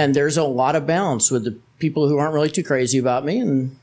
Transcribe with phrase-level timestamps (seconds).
[0.00, 3.22] And there's a lot of balance with the people who aren't really too crazy about
[3.22, 3.76] me and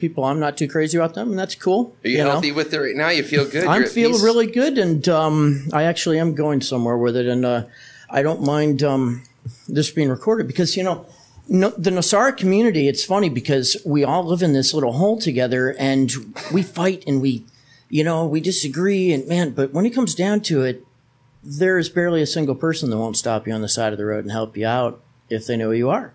[0.00, 1.94] people I'm not too crazy about them, and that's cool.
[2.04, 2.30] Are you, know?
[2.32, 3.10] healthy with it right now?
[3.10, 3.66] You feel good?
[3.66, 4.24] I'm feeling peace?
[4.24, 7.64] really good, and um, I actually am going somewhere with it, and uh,
[8.08, 9.22] I don't mind um,
[9.68, 11.06] this being recorded because you know.
[11.52, 15.74] No, the Nosara community, it's funny because we all live in this little hole together
[15.80, 16.12] and
[16.52, 17.44] we fight and we,
[17.88, 20.86] you know, we disagree and man, but when it comes down to it,
[21.42, 24.04] there is barely a single person that won't stop you on the side of the
[24.04, 26.12] road and help you out if they know who you are.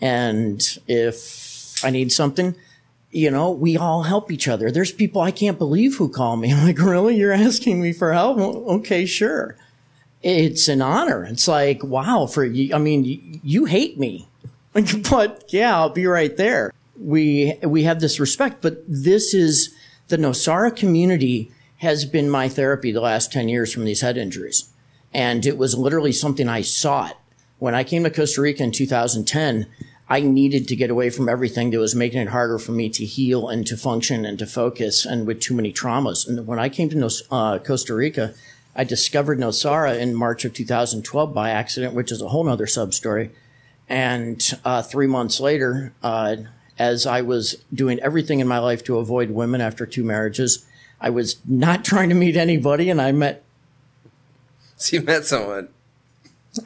[0.00, 2.54] And if I need something,
[3.10, 4.70] you know, we all help each other.
[4.70, 6.52] There's people I can't believe who call me.
[6.54, 7.16] I'm like, really?
[7.16, 8.38] You're asking me for help?
[8.38, 9.56] Okay, sure.
[10.22, 11.24] It's an honor.
[11.24, 12.74] It's like, wow, for you.
[12.74, 14.28] I mean, you, you hate me,
[15.10, 16.72] but yeah, I'll be right there.
[16.98, 19.74] We, we have this respect, but this is
[20.08, 24.70] the Nosara community has been my therapy the last 10 years from these head injuries.
[25.14, 27.18] And it was literally something I sought.
[27.60, 29.66] When I came to Costa Rica in 2010,
[30.08, 33.04] I needed to get away from everything that was making it harder for me to
[33.04, 36.26] heal and to function and to focus and with too many traumas.
[36.26, 38.32] And when I came to uh, Costa Rica,
[38.74, 42.94] I discovered Nosara in March of 2012 by accident, which is a whole other sub
[42.94, 43.30] story.
[43.90, 46.36] And uh, three months later, uh,
[46.78, 50.64] as I was doing everything in my life to avoid women after two marriages,
[50.98, 53.44] I was not trying to meet anybody, and I met
[54.78, 55.68] So you met someone.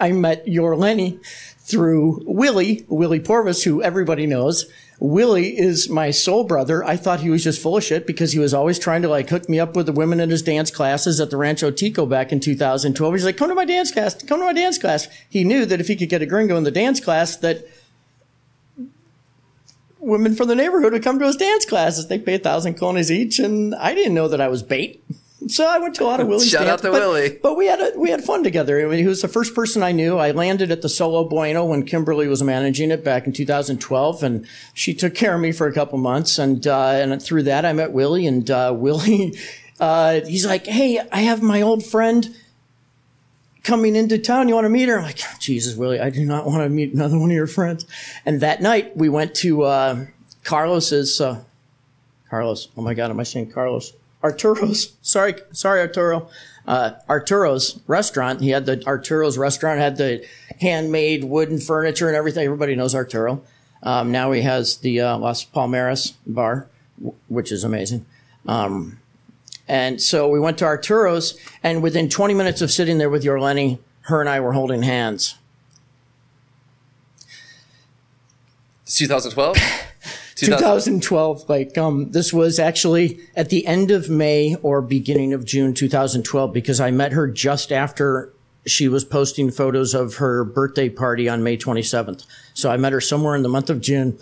[0.00, 1.20] I met Yorleni
[1.58, 4.66] through Willie, Willie Porvis, who everybody knows.
[5.00, 6.84] Willie is my soul brother.
[6.84, 9.28] I thought he was just full of shit because he was always trying to like
[9.28, 12.32] hook me up with the women in his dance classes at the Rancho Tico back
[12.32, 13.14] in 2012.
[13.14, 15.08] He's like, come to my dance class, come to my dance class.
[15.28, 17.66] He knew that if he could get a gringo in the dance class, that
[19.98, 22.08] women from the neighborhood would come to his dance classes.
[22.08, 25.02] They pay a thousand colones each, and I didn't know that I was bait.
[25.48, 27.38] So I went to a lot of Willie's Shout out to but- Willie.
[27.42, 28.84] but we had a, we had fun together.
[28.84, 30.16] I mean, he was the first person I knew.
[30.16, 34.46] I landed at the Solo Bueno when Kimberly was managing it back in 2012, and
[34.72, 36.38] she took care of me for a couple months.
[36.38, 39.36] And uh, and through that, I met Willie, and uh, Willie,
[39.80, 42.34] uh, he's like, "Hey, I have my old friend."
[43.62, 44.98] Coming into town, you want to meet her?
[44.98, 47.86] I'm like, Jesus, Willie, I do not want to meet another one of your friends.
[48.26, 50.04] And that night, we went to uh,
[50.42, 51.18] Carlos's.
[51.18, 51.42] Uh,
[52.28, 53.94] Carlos, oh my God, am I saying Carlos?
[54.24, 54.94] Arturo's.
[55.02, 56.28] Sorry, sorry, Arturo.
[56.66, 58.40] Uh, Arturo's restaurant.
[58.40, 60.26] He had the Arturo's restaurant had the
[60.62, 62.44] handmade wooden furniture and everything.
[62.44, 63.42] Everybody knows Arturo.
[63.82, 66.68] Um, now he has the uh, Las Palmeras bar,
[66.98, 68.06] w- which is amazing.
[68.46, 68.98] Um,
[69.68, 73.78] and so we went to Arturo's, and within 20 minutes of sitting there with Yorleni,
[74.02, 75.36] her and I were holding hands.
[78.84, 79.58] It's 2012?
[80.36, 85.72] 2012 like um this was actually at the end of may or beginning of june
[85.72, 88.32] 2012 because i met her just after
[88.66, 93.00] she was posting photos of her birthday party on may 27th so i met her
[93.00, 94.18] somewhere in the month of june.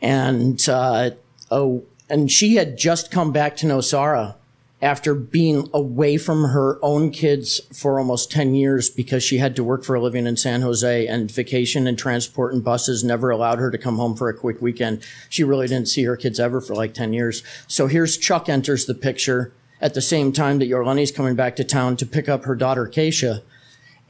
[0.00, 1.10] And uh
[1.50, 4.34] oh and she had just come back to nosara
[4.82, 9.62] after being away from her own kids for almost 10 years because she had to
[9.62, 13.60] work for a living in San Jose and vacation and transport and buses never allowed
[13.60, 15.06] her to come home for a quick weekend.
[15.28, 17.44] She really didn't see her kids ever for like 10 years.
[17.68, 21.64] So here's Chuck enters the picture at the same time that Yorleni's coming back to
[21.64, 23.42] town to pick up her daughter, Keisha.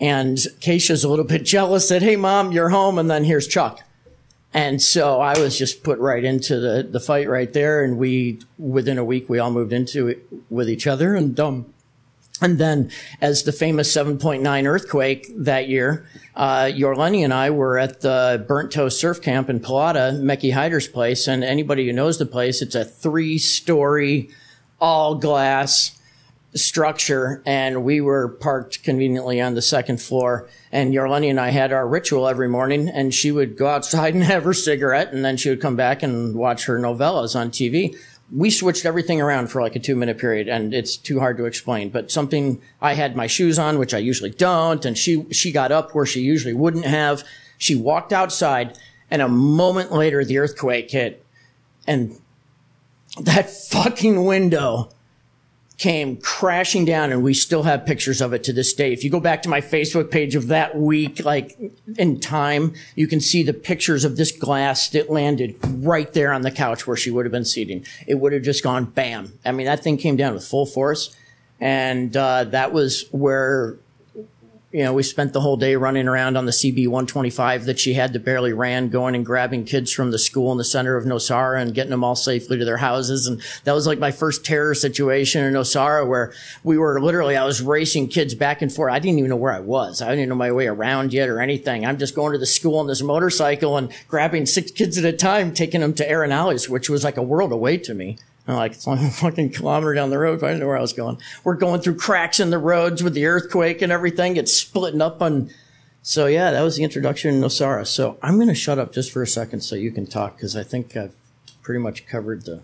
[0.00, 2.98] And Keisha's a little bit jealous that, hey, mom, you're home.
[2.98, 3.82] And then here's Chuck.
[4.54, 7.82] And so I was just put right into the, the fight right there.
[7.82, 11.14] And we, within a week, we all moved into it with each other.
[11.14, 11.72] And, um,
[12.40, 12.90] and then
[13.20, 18.72] as the famous 7.9 earthquake that year, uh, Yorleni and I were at the Burnt
[18.72, 21.26] Toast Surf Camp in Pelada, Mecky Hyder's place.
[21.26, 24.28] And anybody who knows the place, it's a three story,
[24.80, 25.98] all glass,
[26.54, 31.72] structure and we were parked conveniently on the second floor and Yorleni and I had
[31.72, 35.36] our ritual every morning and she would go outside and have her cigarette and then
[35.36, 37.96] she would come back and watch her novellas on TV.
[38.30, 41.46] We switched everything around for like a two minute period and it's too hard to
[41.46, 44.84] explain, but something I had my shoes on, which I usually don't.
[44.84, 47.24] And she, she got up where she usually wouldn't have.
[47.56, 48.78] She walked outside
[49.10, 51.24] and a moment later the earthquake hit
[51.86, 52.18] and
[53.20, 54.90] that fucking window
[55.82, 58.92] came crashing down and we still have pictures of it to this day.
[58.92, 61.58] If you go back to my Facebook page of that week, like
[61.98, 66.42] in time, you can see the pictures of this glass that landed right there on
[66.42, 67.84] the couch where she would have been seating.
[68.06, 69.32] It would have just gone bam.
[69.44, 71.16] I mean, that thing came down with full force.
[71.58, 73.76] And, uh, that was where
[74.72, 77.92] you know, we spent the whole day running around on the CB 125 that she
[77.92, 81.04] had that barely ran, going and grabbing kids from the school in the center of
[81.04, 83.26] Nosara and getting them all safely to their houses.
[83.26, 86.32] And that was like my first terror situation in Nosara where
[86.64, 88.94] we were literally, I was racing kids back and forth.
[88.94, 90.00] I didn't even know where I was.
[90.00, 91.84] I didn't know my way around yet or anything.
[91.84, 95.12] I'm just going to the school on this motorcycle and grabbing six kids at a
[95.12, 98.16] time, taking them to Arenales, which was like a world away to me.
[98.46, 100.42] I'm like, it's only a fucking kilometer down the road.
[100.42, 101.18] I didn't know where I was going.
[101.44, 104.36] We're going through cracks in the roads with the earthquake and everything.
[104.36, 105.50] It's splitting up on.
[106.02, 107.86] So yeah, that was the introduction to Nosara.
[107.86, 110.56] So I'm going to shut up just for a second so you can talk because
[110.56, 111.14] I think I've
[111.62, 112.62] pretty much covered the.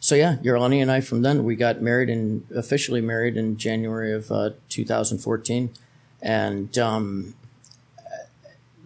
[0.00, 4.12] So yeah, Yorleni and I from then we got married and officially married in January
[4.12, 5.70] of uh, 2014,
[6.20, 7.34] and um,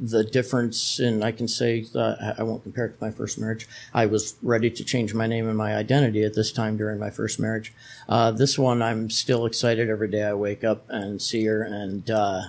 [0.01, 3.69] the difference and I can say uh, I won't compare it to my first marriage.
[3.93, 7.11] I was ready to change my name and my identity at this time during my
[7.11, 7.73] first marriage.
[8.09, 12.11] Uh, this one I'm still excited every day I wake up and see her, and
[12.11, 12.41] uh,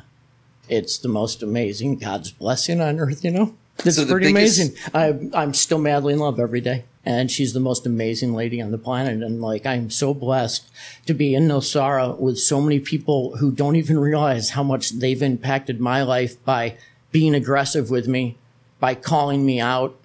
[0.67, 3.23] it's the most amazing God's blessing on earth.
[3.23, 3.55] You know,
[3.85, 4.59] it's so pretty biggest...
[4.59, 4.77] amazing.
[4.93, 6.85] I, I'm still madly in love every day.
[7.05, 9.23] And she's the most amazing lady on the planet.
[9.23, 10.69] And like, I'm so blessed
[11.07, 15.23] to be in Nosara with so many people who don't even realize how much they've
[15.23, 16.77] impacted my life by
[17.11, 18.37] being aggressive with me,
[18.79, 19.95] by calling me out,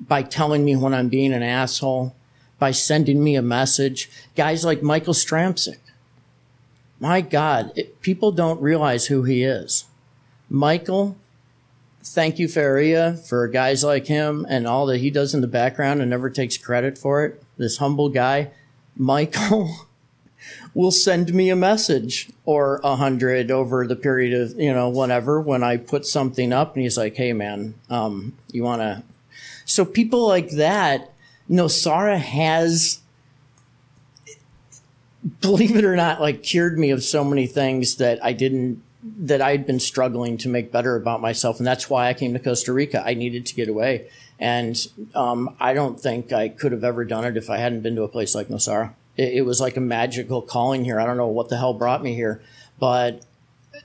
[0.00, 2.14] by telling me when I'm being an asshole,
[2.58, 4.10] by sending me a message.
[4.36, 5.78] Guys like Michael Stramsic.
[7.00, 9.86] My God, it, people don't realize who he is.
[10.48, 11.16] Michael,
[12.04, 16.00] thank you, Faria, for guys like him and all that he does in the background
[16.00, 17.42] and never takes credit for it.
[17.56, 18.50] This humble guy.
[18.96, 19.88] Michael
[20.74, 25.40] will send me a message or a hundred over the period of, you know, whatever,
[25.40, 29.02] when I put something up and he's like, Hey man, um, you want to,
[29.64, 31.12] so people like that,
[31.50, 33.00] Nosara has,
[35.40, 39.42] believe it or not, like cured me of so many things that I didn't, that
[39.42, 41.58] I'd been struggling to make better about myself.
[41.58, 43.02] And that's why I came to Costa Rica.
[43.04, 44.08] I needed to get away.
[44.38, 44.76] And,
[45.14, 48.02] um, I don't think I could have ever done it if I hadn't been to
[48.02, 51.00] a place like Nosara it, it was like a magical calling here.
[51.00, 52.42] I don't know what the hell brought me here,
[52.78, 53.24] but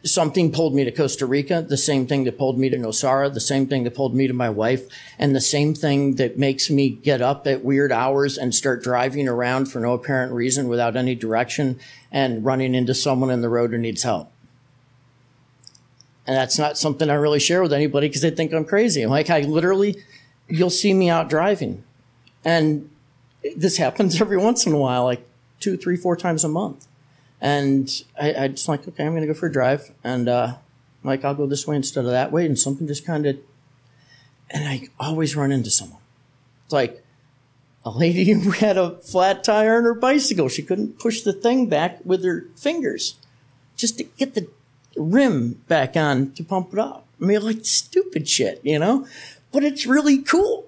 [0.04, 3.40] something pulled me to Costa Rica, the same thing that pulled me to Nosara, the
[3.40, 4.88] same thing that pulled me to my wife,
[5.18, 9.28] and the same thing that makes me get up at weird hours and start driving
[9.28, 11.80] around for no apparent reason without any direction
[12.12, 14.32] and running into someone in the road who needs help.
[16.26, 19.06] And that's not something I really share with anybody because they think I'm crazy.
[19.06, 20.04] Like, I literally,
[20.50, 21.84] you'll see me out driving
[22.44, 22.90] and
[23.56, 25.26] this happens every once in a while, like
[25.60, 26.88] two, three, four times a month.
[27.40, 27.90] And
[28.20, 29.92] I, I just like, okay, I'm going to go for a drive.
[30.04, 30.56] And, uh,
[31.04, 32.46] like, I'll go this way instead of that way.
[32.46, 33.38] And something just kind of,
[34.50, 36.02] and I always run into someone.
[36.66, 37.04] It's like
[37.86, 40.50] a lady who had a flat tire on her bicycle.
[40.50, 43.18] She couldn't push the thing back with her fingers
[43.76, 44.48] just to get the
[44.96, 47.06] rim back on to pump it up.
[47.22, 49.08] I mean, like stupid shit, you know?
[49.52, 50.67] But it's really cool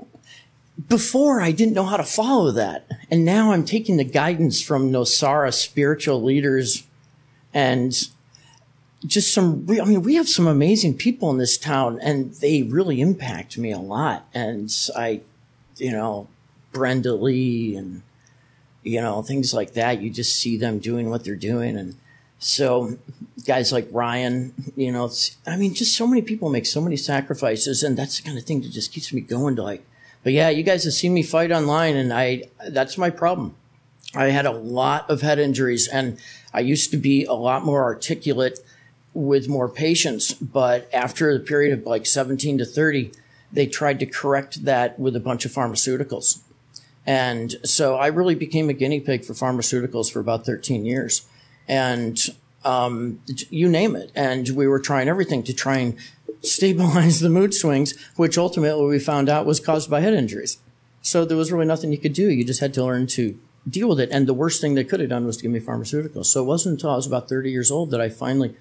[0.88, 2.88] before I didn't know how to follow that.
[3.12, 6.86] And now I'm taking the guidance from Nosara spiritual leaders
[7.54, 7.94] and
[9.06, 13.02] just some, I mean, we have some amazing people in this town and they really
[13.02, 14.28] impact me a lot.
[14.34, 15.22] And I,
[15.78, 16.28] you know,
[16.72, 18.04] Brenda Lee and,
[18.84, 20.02] you know, things like that.
[20.02, 21.78] You just see them doing what they're doing.
[21.78, 21.96] And
[22.38, 22.98] so
[23.46, 25.12] guys like Ryan, you know,
[25.48, 27.84] I mean, just so many people make so many sacrifices.
[27.84, 29.86] And that's the kind of thing that just keeps me going to like,
[30.24, 33.56] but yeah, you guys have seen me fight online and I, that's my problem.
[34.16, 36.20] I had a lot of head injuries and
[36.54, 38.60] I used to be a lot more articulate
[39.14, 40.34] with more patience.
[40.34, 43.12] But after the period of like 17 to 30,
[43.52, 46.40] they tried to correct that with a bunch of pharmaceuticals.
[47.06, 51.28] And so I really became a guinea pig for pharmaceuticals for about 13 years.
[51.68, 52.20] And
[52.66, 54.12] um, you name it.
[54.16, 55.98] And we were trying everything to try and
[56.42, 60.58] stabilize the mood swings, which ultimately we found out was caused by head injuries.
[61.02, 62.30] So there was really nothing you could do.
[62.30, 64.10] You just had to learn to deal with it.
[64.12, 66.26] And the worst thing they could have done was to give me pharmaceuticals.
[66.26, 68.56] So it wasn't until I was about 30 years old that I finally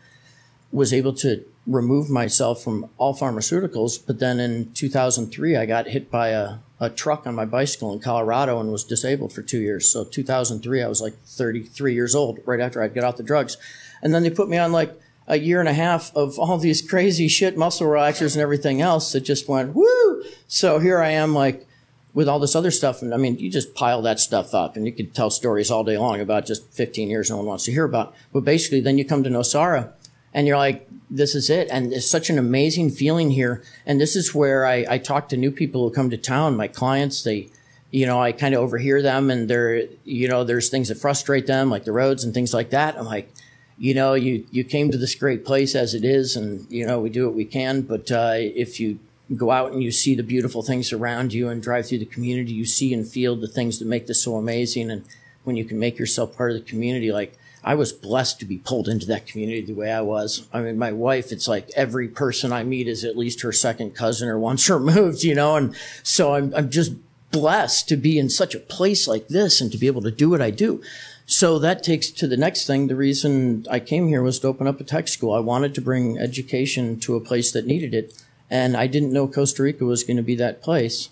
[0.71, 3.99] was able to remove myself from all pharmaceuticals.
[4.05, 8.01] But then in 2003, I got hit by a, a truck on my bicycle in
[8.01, 9.89] Colorado and was disabled for two years.
[9.89, 13.57] So 2003, I was like 33 years old right after I'd get out the drugs.
[14.03, 16.83] And then they put me on like a year and a half of all these
[16.83, 20.25] crazy shit muscle relaxers and everything else that just went woo.
[20.49, 21.67] So here I am like
[22.15, 23.03] with all this other stuff.
[23.03, 25.85] And I mean, you just pile that stuff up and you could tell stories all
[25.85, 28.15] day long about just 15 years no one wants to hear about.
[28.33, 29.93] But basically then you come to Nosara
[30.33, 31.69] and you're like, this is it.
[31.71, 33.63] And it's such an amazing feeling here.
[33.85, 36.69] And this is where I, I talk to new people who come to town, my
[36.69, 37.51] clients, they,
[37.91, 41.47] you know, I kind of overhear them and they're, you know, there's things that frustrate
[41.47, 42.99] them, like the roads and things like that.
[42.99, 43.31] I'm like,
[43.79, 47.01] you know, you, you came to this great place as it is, and, you know,
[47.01, 47.83] we do what we can.
[47.83, 48.99] But uh, if you
[49.37, 52.53] go out and you see the beautiful things around you and drive through the community,
[52.53, 54.91] you see and feel the things that make this so amazing.
[54.91, 55.05] And
[55.45, 58.59] when you can make yourself part of the community, like I was blessed to be
[58.59, 60.49] pulled into that community the way I was.
[60.53, 63.95] I mean, my wife, it's like every person I meet is at least her second
[63.95, 65.57] cousin or once removed, you know?
[65.57, 66.93] And so I'm, I'm just
[67.31, 70.31] blessed to be in such a place like this and to be able to do
[70.31, 70.83] what I do.
[71.31, 72.87] So that takes to the next thing.
[72.87, 75.35] The reason I came here was to open up a tech school.
[75.35, 78.25] I wanted to bring education to a place that needed it.
[78.49, 81.11] And I didn't know Costa Rica was going to be that place.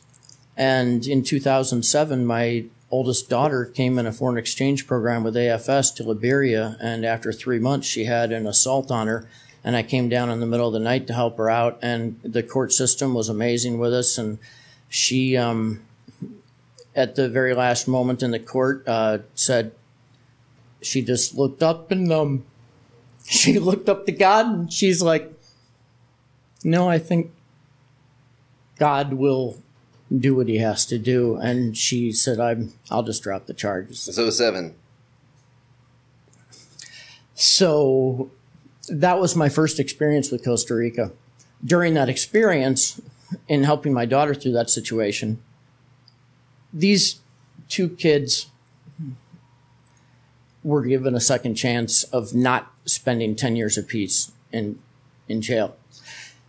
[0.57, 6.03] And in 2007, my oldest daughter came in a foreign exchange program with AFS to
[6.03, 6.79] Liberia.
[6.81, 9.29] And after three months, she had an assault on her.
[9.63, 11.79] And I came down in the middle of the night to help her out.
[11.83, 14.17] And the court system was amazing with us.
[14.17, 14.39] And
[14.89, 15.83] she, um,
[16.95, 19.73] at the very last moment in the court, uh, said,
[20.83, 22.45] she just looked up and um,
[23.27, 25.33] she looked up to God and she's like,
[26.63, 27.33] "No, I think
[28.79, 29.63] God will
[30.17, 34.01] do what He has to do." And she said, "I'm I'll just drop the charges."
[34.01, 34.75] So seven.
[37.35, 38.31] So
[38.89, 41.13] that was my first experience with Costa Rica.
[41.65, 43.01] During that experience,
[43.49, 45.43] in helping my daughter through that situation,
[46.73, 47.21] these
[47.69, 48.47] two kids
[50.67, 54.77] were given a second chance of not spending 10 years apiece in,
[55.29, 55.77] in jail.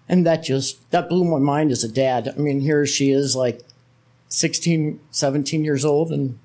[0.09, 2.27] And that just, that blew my mind as a dad.
[2.27, 3.61] I mean, here she is like
[4.29, 6.39] 16, 17 years old and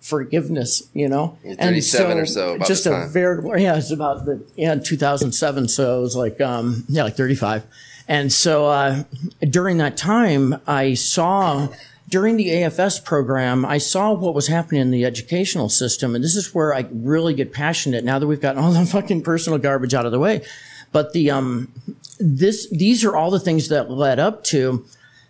[0.00, 1.36] forgiveness, you know?
[1.44, 2.66] You're 37 and so, or so.
[2.66, 5.68] just a very, yeah, it's about the, yeah, 2007.
[5.68, 7.66] So it was like, um, yeah, like 35.
[8.08, 9.04] And so, uh,
[9.48, 11.68] during that time, I saw,
[12.12, 16.14] during the AFS program, I saw what was happening in the educational system.
[16.14, 19.22] And this is where I really get passionate now that we've gotten all the fucking
[19.22, 20.44] personal garbage out of the way.
[20.92, 21.72] But the, um,
[22.20, 24.84] this, these are all the things that led up to,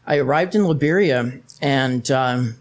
[0.08, 2.56] I arrived in Liberia and, um,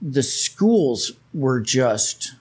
[0.00, 2.36] the schools were just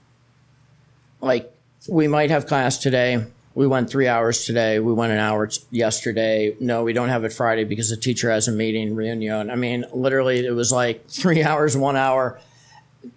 [1.22, 1.52] like,
[1.90, 3.26] we might have class today
[3.58, 4.80] we went three hours today.
[4.80, 6.56] We went an hour yesterday.
[6.60, 9.50] No, we don't have it Friday because the teacher has a meeting reunion.
[9.50, 12.40] I mean, literally, it was like three hours, one hour.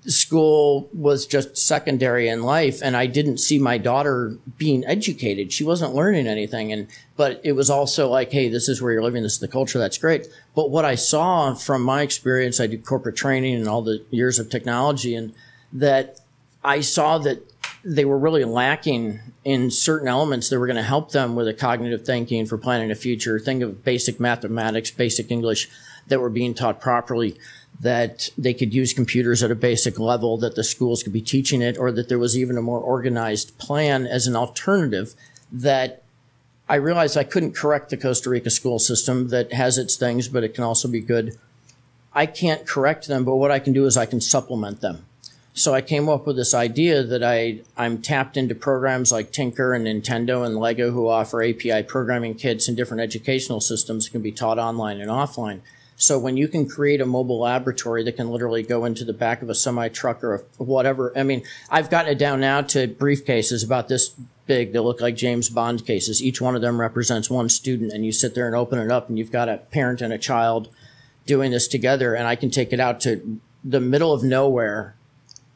[0.06, 5.52] School was just secondary in life, and I didn't see my daughter being educated.
[5.52, 9.02] She wasn't learning anything, and but it was also like, hey, this is where you're
[9.02, 9.22] living.
[9.22, 9.78] This is the culture.
[9.78, 10.26] That's great.
[10.54, 14.38] But what I saw from my experience, I did corporate training and all the years
[14.38, 15.34] of technology, and
[15.70, 16.20] that
[16.64, 17.49] I saw that
[17.82, 21.54] they were really lacking in certain elements that were going to help them with a
[21.54, 23.38] cognitive thinking for planning a future.
[23.38, 25.68] Think of basic mathematics, basic English
[26.08, 27.38] that were being taught properly,
[27.80, 31.62] that they could use computers at a basic level, that the schools could be teaching
[31.62, 35.14] it, or that there was even a more organized plan as an alternative
[35.50, 36.02] that
[36.68, 40.44] I realized I couldn't correct the Costa Rica school system that has its things, but
[40.44, 41.38] it can also be good.
[42.12, 45.06] I can't correct them, but what I can do is I can supplement them.
[45.52, 49.74] So I came up with this idea that I, I'm tapped into programs like Tinker
[49.74, 54.22] and Nintendo and Lego who offer API programming kits and different educational systems that can
[54.22, 55.60] be taught online and offline.
[55.96, 59.42] So when you can create a mobile laboratory that can literally go into the back
[59.42, 63.62] of a semi truck or whatever, I mean, I've gotten it down now to briefcases
[63.62, 64.08] about this
[64.46, 64.72] big.
[64.72, 66.22] They look like James Bond cases.
[66.22, 69.10] Each one of them represents one student, and you sit there and open it up,
[69.10, 70.74] and you've got a parent and a child
[71.26, 72.14] doing this together.
[72.14, 74.96] And I can take it out to the middle of nowhere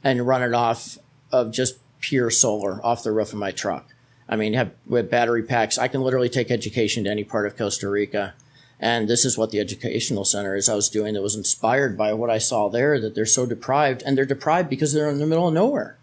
[0.05, 0.99] and run it off
[1.33, 3.89] of just pure solar off the roof of my truck.
[4.29, 7.57] I mean, have with battery packs, I can literally take education to any part of
[7.57, 8.35] Costa Rica.
[8.79, 12.13] And this is what the educational center is I was doing that was inspired by
[12.13, 15.27] what I saw there that they're so deprived and they're deprived because they're in the
[15.27, 15.97] middle of nowhere.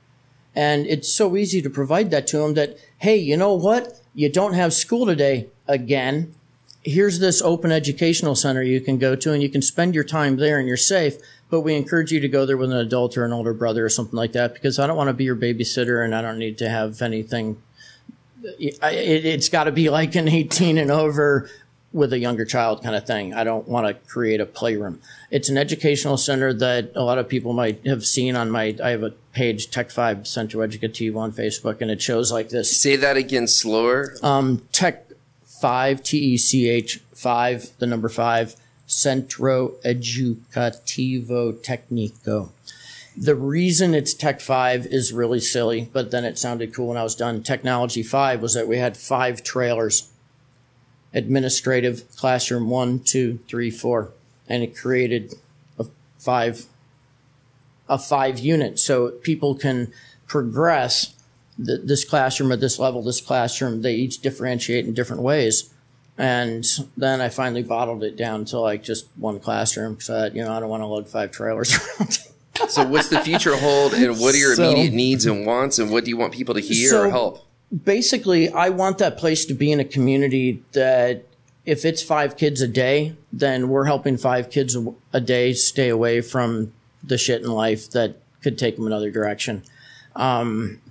[0.56, 4.02] And it's so easy to provide that to them that, hey, you know what?
[4.14, 6.34] You don't have school today again.
[6.84, 10.38] Here's this open educational center you can go to and you can spend your time
[10.38, 11.18] there and you're safe
[11.52, 13.90] but we encourage you to go there with an adult or an older brother or
[13.90, 16.58] something like that because I don't want to be your babysitter and I don't need
[16.60, 17.62] to have anything.
[18.42, 21.50] It, has got to be like an 18 and over
[21.92, 23.34] with a younger child kind of thing.
[23.34, 25.02] I don't want to create a playroom.
[25.30, 28.92] It's an educational center that a lot of people might have seen on my, I
[28.92, 32.76] have a page, Tech 5 Centro Educativo on Facebook, and it shows like this.
[32.80, 34.16] Say that again slower.
[34.24, 35.06] Um, Tech
[35.60, 38.56] 5, T E C H 5, the number 5,
[38.92, 42.50] Centro Educativo Tecnico.
[43.16, 47.04] The reason it's Tech 5 is really silly, but then it sounded cool when I
[47.04, 47.42] was done.
[47.42, 50.12] Technology 5 was that we had five trailers
[51.14, 54.12] administrative, classroom one, two, three, four,
[54.48, 55.34] and it created
[55.78, 55.86] a
[56.18, 56.66] five,
[57.90, 58.80] a five unit.
[58.80, 59.92] So people can
[60.28, 61.16] progress
[61.58, 65.71] th- this classroom at this level, this classroom, they each differentiate in different ways.
[66.22, 66.64] And
[66.96, 70.60] then I finally bottled it down to like just one classroom because you know I
[70.60, 72.20] don't want to load five trailers around.
[72.70, 75.90] so what's the future hold, and what are your so, immediate needs and wants, and
[75.90, 77.48] what do you want people to hear so or help?
[77.86, 81.24] Basically, I want that place to be in a community that
[81.66, 84.78] if it's five kids a day, then we're helping five kids
[85.14, 86.72] a day stay away from
[87.04, 89.64] the shit in life that could take them another direction.
[90.16, 90.82] Um,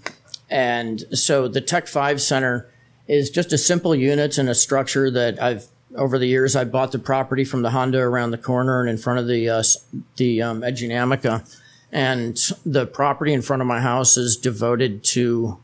[0.49, 2.70] and so the Tech 5 Center
[3.11, 6.93] is just a simple unit and a structure that I've over the years I bought
[6.93, 9.63] the property from the Honda around the corner and in front of the uh,
[10.17, 10.63] the um,
[11.93, 15.59] and the property in front of my house is devoted to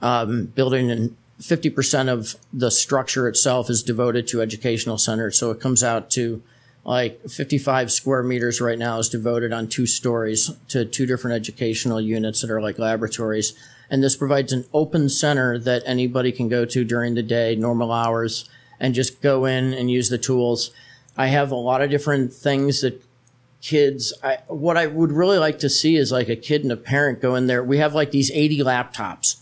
[0.00, 5.38] um, building and 50% of the structure itself is devoted to educational centers.
[5.38, 6.40] So it comes out to
[6.84, 12.00] like 55 square meters right now is devoted on two stories to two different educational
[12.00, 13.54] units that are like laboratories.
[13.90, 17.92] And this provides an open center that anybody can go to during the day, normal
[17.92, 18.48] hours,
[18.80, 20.72] and just go in and use the tools.
[21.16, 23.02] I have a lot of different things that
[23.62, 26.76] kids, I, what I would really like to see is like a kid and a
[26.76, 27.64] parent go in there.
[27.64, 29.36] We have like these 80 laptops.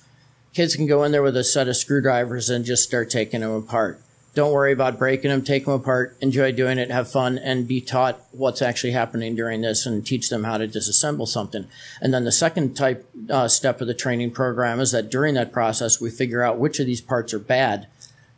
[0.53, 3.51] Kids can go in there with a set of screwdrivers and just start taking them
[3.51, 4.01] apart.
[4.35, 5.43] Don't worry about breaking them.
[5.43, 6.17] Take them apart.
[6.21, 6.91] Enjoy doing it.
[6.91, 10.67] Have fun and be taught what's actually happening during this and teach them how to
[10.67, 11.67] disassemble something.
[12.01, 15.53] And then the second type uh, step of the training program is that during that
[15.53, 17.87] process, we figure out which of these parts are bad.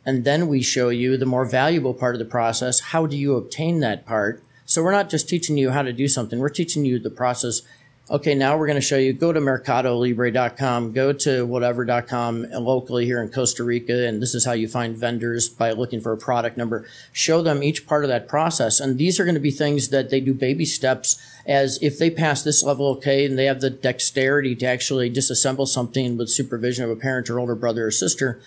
[0.05, 2.79] And then we show you the more valuable part of the process.
[2.79, 4.43] How do you obtain that part?
[4.67, 6.39] So we're not just teaching you how to do something.
[6.39, 7.61] We're teaching you the process
[8.09, 13.21] okay, now we're going to show you go to mercadolibre.com, go to whatever.com locally here
[13.21, 16.57] in Costa Rica, and this is how you find vendors by looking for a product
[16.57, 16.85] number.
[17.11, 18.79] Show them each part of that process.
[18.79, 22.09] And these are going to be things that they do baby steps as if they
[22.09, 26.85] pass this level okay and they have the dexterity to actually disassemble something with supervision
[26.85, 28.39] of a parent or older brother or sister,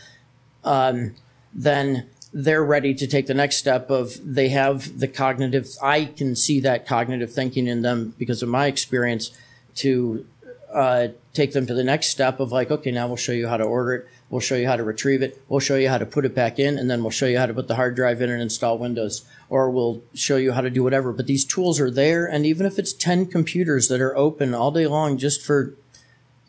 [0.64, 1.14] um,
[1.52, 6.36] then they're ready to take the next step of they have the cognitive i can
[6.36, 9.32] see that cognitive thinking in them because of my experience
[9.76, 10.26] to
[10.72, 13.56] uh, take them to the next step of like, okay, now we'll show you how
[13.56, 14.08] to order it.
[14.28, 15.42] We'll show you how to retrieve it.
[15.48, 17.46] We'll show you how to put it back in, and then we'll show you how
[17.46, 20.70] to put the hard drive in and install Windows, or we'll show you how to
[20.70, 21.12] do whatever.
[21.12, 24.70] But these tools are there, and even if it's 10 computers that are open all
[24.70, 25.74] day long just for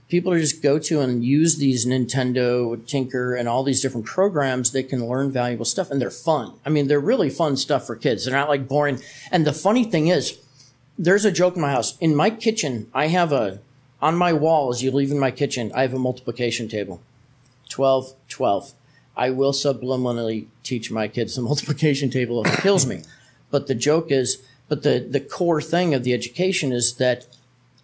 [0.10, 4.72] people to just go to and use these Nintendo, Tinker, and all these different programs,
[4.72, 6.54] they can learn valuable stuff, and they're fun.
[6.64, 8.26] I mean, they're really fun stuff for kids.
[8.26, 9.02] They're not like boring.
[9.32, 10.38] And the funny thing is,
[11.02, 11.98] there's a joke in my house.
[11.98, 13.60] In my kitchen, I have a,
[14.04, 17.02] on my wall as you leave in my kitchen, I have a multiplication table.
[17.70, 18.74] 12, 12.
[19.18, 23.02] I will subliminally teach my kids the multiplication table if it kills me.
[23.50, 27.26] But the joke is, but the, the core thing of the education is that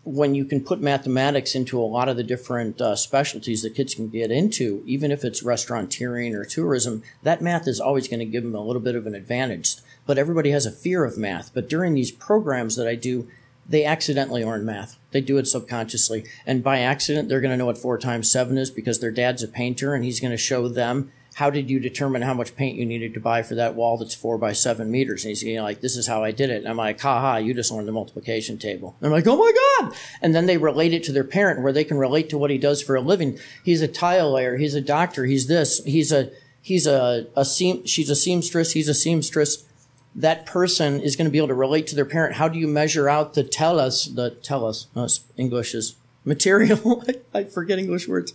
[0.07, 3.93] when you can put mathematics into a lot of the different uh, specialties that kids
[3.93, 8.25] can get into, even if it's restauranteering or tourism, that math is always going to
[8.25, 11.53] give them a little bit of an advantage but everybody has a fear of math.
[11.53, 13.27] But during these programs that I do,
[13.69, 14.97] they accidentally learn math.
[15.11, 16.25] They do it subconsciously.
[16.45, 19.43] And by accident, they're going to know what four times seven is because their dad's
[19.43, 22.79] a painter and he's going to show them how did you determine how much paint
[22.79, 25.23] you needed to buy for that wall that's four by seven meters?
[25.23, 26.57] And he's like, this is how I did it.
[26.57, 28.95] And I'm like, ha ha, you just learned the multiplication table.
[28.99, 29.95] And I'm like, oh my God.
[30.23, 32.57] And then they relate it to their parent where they can relate to what he
[32.57, 33.37] does for a living.
[33.63, 34.57] He's a tile layer.
[34.57, 35.25] He's a doctor.
[35.25, 35.79] He's this.
[35.85, 38.71] He's a, he's a, a seam, she's a seamstress.
[38.71, 39.63] He's a seamstress
[40.15, 42.37] that person is going to be able to relate to their parent.
[42.37, 45.97] How do you measure out the tell us, the tell us, no, English is
[46.27, 47.03] material.
[47.33, 48.33] I forget English words.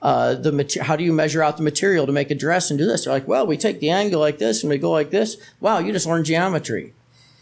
[0.00, 2.78] Uh, the mater- how do you measure out the material to make a dress and
[2.78, 3.04] do this?
[3.04, 5.36] They're like, well, we take the angle like this and we go like this.
[5.60, 6.92] Wow, you just learned geometry.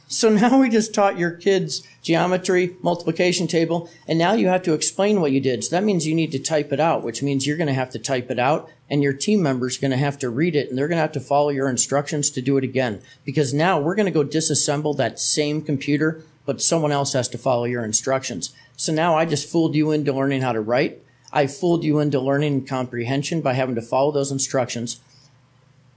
[0.06, 4.72] So now we just taught your kids geometry, multiplication table, and now you have to
[4.72, 5.64] explain what you did.
[5.64, 7.90] So that means you need to type it out, which means you're going to have
[7.90, 10.78] to type it out and your team member's going to have to read it and
[10.78, 13.02] they're going to have to follow your instructions to do it again.
[13.24, 17.36] Because now we're going to go disassemble that same computer, but someone else has to
[17.36, 18.54] follow your instructions.
[18.74, 21.02] So now I just fooled you into learning how to write.
[21.30, 24.98] I fooled you into learning comprehension by having to follow those instructions.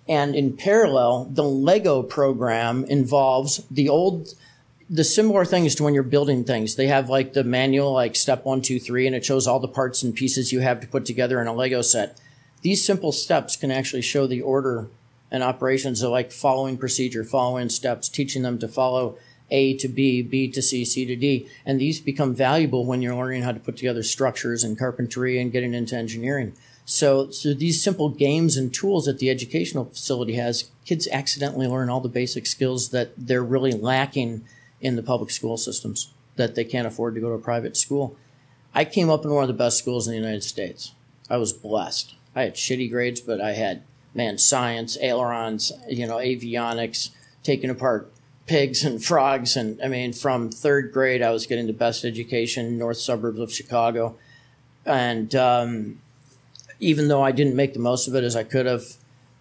[0.09, 4.33] And in parallel, the Lego program involves the old,
[4.89, 6.75] the similar things to when you're building things.
[6.75, 9.69] They have like the manual, like step one, two, three, and it shows all the
[9.69, 12.19] parts and pieces you have to put together in a Lego set.
[12.61, 14.89] These simple steps can actually show the order
[15.31, 19.17] and operations of like following procedure, following steps, teaching them to follow
[19.51, 21.47] A to B, B to C, C to D.
[21.65, 25.51] And these become valuable when you're learning how to put together structures and carpentry and
[25.51, 26.53] getting into engineering.
[26.85, 31.89] So, so these simple games and tools that the educational facility has, kids accidentally learn
[31.89, 34.43] all the basic skills that they're really lacking
[34.79, 38.17] in the public school systems that they can't afford to go to a private school.
[38.73, 40.93] I came up in one of the best schools in the United States.
[41.29, 42.15] I was blessed.
[42.35, 43.83] I had shitty grades, but I had
[44.13, 47.11] man science, ailerons, you know, avionics,
[47.43, 48.11] taking apart
[48.47, 52.77] pigs and frogs, and I mean, from third grade, I was getting the best education,
[52.77, 54.15] north suburbs of Chicago,
[54.85, 56.01] and um,
[56.79, 58.83] even though I didn't make the most of it as I could have,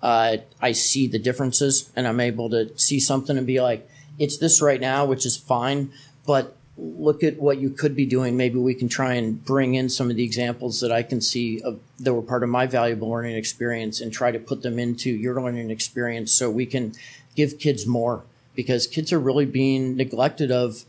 [0.02, 4.36] uh, I see the differences, and I'm able to see something and be like, it's
[4.36, 5.92] this right now, which is fine,
[6.26, 8.36] but look at what you could be doing.
[8.36, 11.60] Maybe we can try and bring in some of the examples that I can see
[11.62, 15.10] of, that were part of my valuable learning experience and try to put them into
[15.10, 16.92] your learning experience so we can
[17.34, 20.84] give kids more because kids are really being neglected of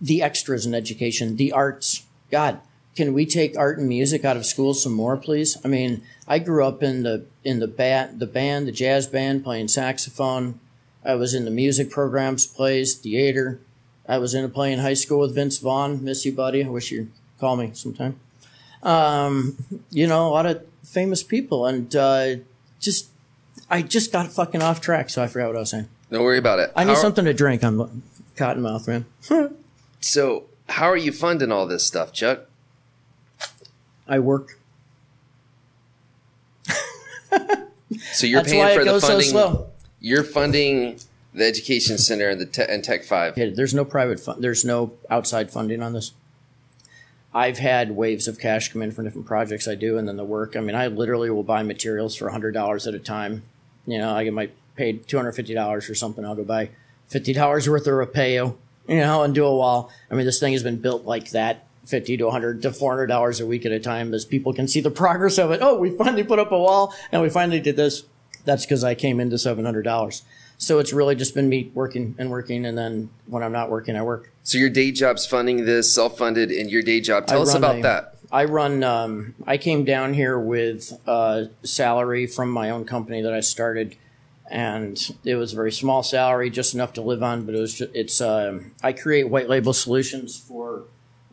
[0.00, 2.04] the extras in education, the arts.
[2.30, 2.60] God,
[2.94, 5.56] can we take art and music out of school some more, please?
[5.64, 9.44] I mean, I grew up in the in the bat the band, the jazz band,
[9.44, 10.60] playing saxophone.
[11.04, 13.60] I was in the music programs, plays, theater.
[14.08, 16.02] I was in a play in high school with Vince Vaughn.
[16.02, 16.64] Miss you, buddy.
[16.64, 18.18] I wish you'd call me sometime.
[18.82, 19.56] Um,
[19.90, 22.36] you know, a lot of famous people, and uh,
[22.80, 23.10] just
[23.68, 25.88] I just got fucking off track, so I forgot what I was saying.
[26.10, 26.72] Don't worry about it.
[26.76, 27.64] I need how something to drink.
[27.64, 28.02] I'm
[28.36, 29.06] cotton mouth, man.
[30.00, 32.46] so, how are you funding all this stuff, Chuck?
[34.08, 34.58] I work.
[38.12, 39.28] so you're That's paying for the funding.
[39.28, 41.00] So you're funding
[41.34, 43.34] the education center and the te- and Tech Five.
[43.34, 44.42] There's no private fund.
[44.42, 46.12] There's no outside funding on this.
[47.34, 50.24] I've had waves of cash come in for different projects I do, and then the
[50.24, 50.56] work.
[50.56, 53.42] I mean, I literally will buy materials for hundred dollars at a time.
[53.86, 56.24] You know, I get my paid two hundred fifty dollars or something.
[56.24, 56.70] I'll go buy
[57.06, 58.56] fifty dollars worth of Rapeo,
[58.88, 59.90] you know, and do a wall.
[60.10, 63.06] I mean, this thing has been built like that, fifty to hundred to four hundred
[63.06, 65.60] dollars a week at a time, as people can see the progress of it.
[65.62, 68.04] Oh, we finally put up a wall, and we finally did this.
[68.44, 70.22] That's because I came into seven hundred dollars.
[70.58, 73.96] So it's really just been me working and working, and then when I'm not working,
[73.96, 74.30] I work.
[74.42, 77.26] So your day job's funding this, self-funded, in your day job.
[77.26, 78.16] Tell us about a, that.
[78.32, 78.82] I run.
[78.82, 83.96] Um, I came down here with a salary from my own company that I started,
[84.50, 87.44] and it was a very small salary, just enough to live on.
[87.44, 87.74] But it was.
[87.74, 88.20] Just, it's.
[88.20, 90.84] Um, I create white label solutions for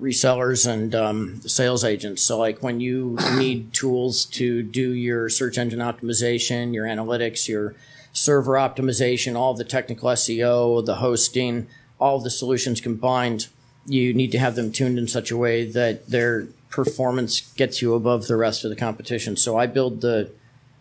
[0.01, 2.21] resellers and um, sales agents.
[2.21, 7.75] So, like when you need tools to do your search engine optimization, your analytics, your
[8.13, 11.67] server optimization, all the technical SEO, the hosting,
[11.99, 13.47] all the solutions combined,
[13.85, 17.93] you need to have them tuned in such a way that their performance gets you
[17.93, 19.35] above the rest of the competition.
[19.35, 20.31] So I build the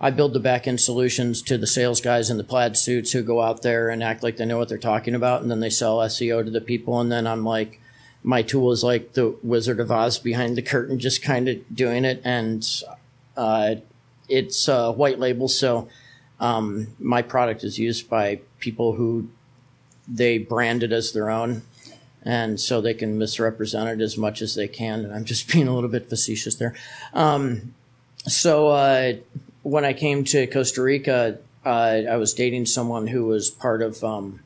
[0.03, 3.23] I build the back end solutions to the sales guys in the plaid suits who
[3.23, 5.71] go out there and act like they know what they're talking about, and then they
[5.71, 7.81] sell SEO to the people, and then I'm like,
[8.25, 12.05] my tool is like the Wizard of Oz behind the curtain, just kind of doing
[12.05, 12.69] it, and
[13.37, 13.77] uh,
[14.29, 15.88] it's uh, white label, so
[16.41, 19.29] um, my product is used by people who
[20.09, 21.62] they brand it as their own,
[22.25, 25.05] and so they can misrepresent it as much as they can.
[25.05, 26.75] And I'm just being a little bit facetious there.
[27.15, 27.75] Um,
[28.27, 29.15] so uh,
[29.62, 34.03] when I came to Costa Rica, uh, I was dating someone who was part of
[34.03, 34.40] um,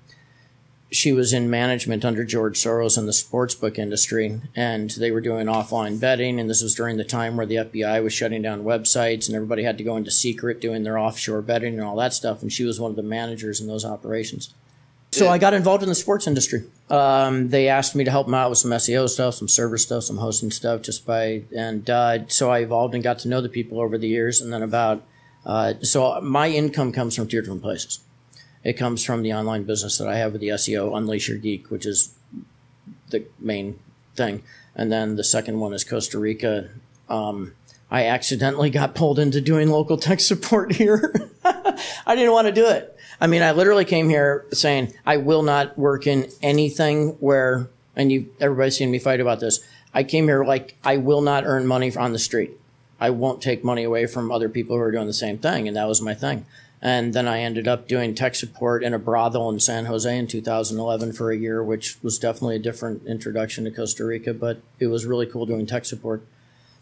[0.92, 5.46] she was in management under George Soros in the sportsbook industry, and they were doing
[5.46, 6.38] offline betting.
[6.38, 9.64] And this was during the time where the FBI was shutting down websites, and everybody
[9.64, 12.42] had to go into secret doing their offshore betting and all that stuff.
[12.42, 14.54] And she was one of the managers in those operations.
[15.18, 16.64] So I got involved in the sports industry.
[16.90, 20.04] Um, they asked me to help them out with some SEO stuff, some server stuff,
[20.04, 23.48] some hosting stuff, just by and uh, so I evolved and got to know the
[23.48, 24.40] people over the years.
[24.40, 25.02] And then about
[25.44, 28.00] uh, so my income comes from two different places.
[28.64, 31.70] It comes from the online business that I have with the SEO Unleash Your Geek,
[31.70, 32.14] which is
[33.10, 33.78] the main
[34.16, 34.42] thing.
[34.74, 36.70] And then the second one is Costa Rica.
[37.08, 37.52] Um,
[37.90, 41.30] I accidentally got pulled into doing local tech support here.
[41.44, 42.95] I didn't want to do it.
[43.20, 48.12] I mean, I literally came here saying I will not work in anything where, and
[48.12, 49.60] you, everybody's seen me fight about this.
[49.94, 52.52] I came here like I will not earn money on the street.
[53.00, 55.76] I won't take money away from other people who are doing the same thing, and
[55.76, 56.46] that was my thing.
[56.82, 60.26] And then I ended up doing tech support in a brothel in San Jose in
[60.26, 64.86] 2011 for a year, which was definitely a different introduction to Costa Rica, but it
[64.88, 66.22] was really cool doing tech support.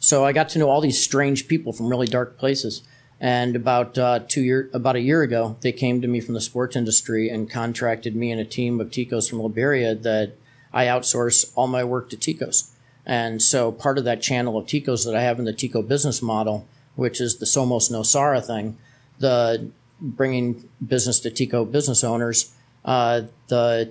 [0.00, 2.82] So I got to know all these strange people from really dark places.
[3.24, 6.42] And about uh, two year, about a year ago, they came to me from the
[6.42, 10.32] sports industry and contracted me and a team of Ticos from Liberia that
[10.74, 12.68] I outsource all my work to Ticos.
[13.06, 16.20] And so part of that channel of Ticos that I have in the Tico business
[16.20, 18.76] model, which is the Somos Nosara thing,
[19.18, 22.52] the bringing business to Tico business owners.
[22.84, 23.90] Uh, the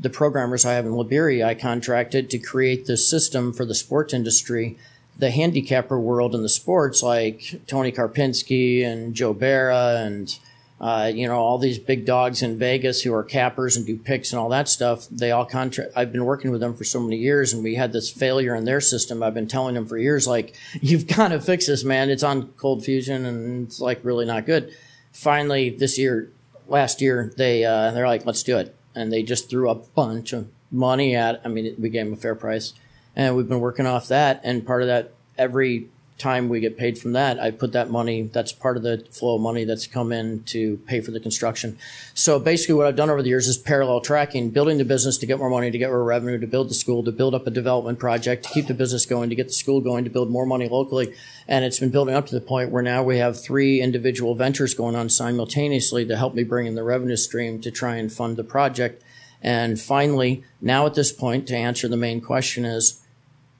[0.00, 4.14] the programmers I have in Liberia, I contracted to create this system for the sports
[4.14, 4.78] industry,
[5.18, 10.38] the handicapper world in the sports, like Tony Karpinski and Joe Barra and
[10.80, 14.32] Uh, you know, all these big dogs in Vegas who are cappers and do picks
[14.32, 15.92] and all that stuff, they all contract.
[15.96, 18.64] I've been working with them for so many years and we had this failure in
[18.66, 19.22] their system.
[19.22, 22.10] I've been telling them for years, like, you've got to fix this, man.
[22.10, 24.74] It's on ColdFusion and it's like really not good.
[25.12, 26.30] Finally, this year,
[26.66, 28.74] last year, they, uh, they're like, let's do it.
[28.94, 32.16] And they just threw a bunch of money at, I mean, we gave them a
[32.16, 32.74] fair price
[33.16, 34.40] and we've been working off that.
[34.44, 38.22] And part of that, every time we get paid from that, I put that money,
[38.22, 41.76] that's part of the flow of money that's come in to pay for the construction.
[42.14, 45.26] So basically what I've done over the years is parallel tracking, building the business to
[45.26, 47.50] get more money, to get more revenue, to build the school, to build up a
[47.50, 50.46] development project, to keep the business going, to get the school going, to build more
[50.46, 51.14] money locally.
[51.48, 54.72] And it's been building up to the point where now we have three individual ventures
[54.72, 58.36] going on simultaneously to help me bring in the revenue stream to try and fund
[58.36, 59.02] the project.
[59.42, 63.03] And finally, now at this point, to answer the main question is,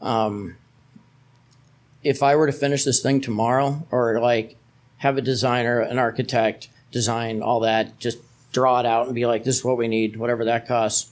[0.04, 0.56] um,
[2.04, 4.56] if I were to finish this thing tomorrow or like
[4.98, 8.18] have a designer, an architect design all that, just
[8.52, 11.10] draw it out and be like, this is what we need, whatever that costs.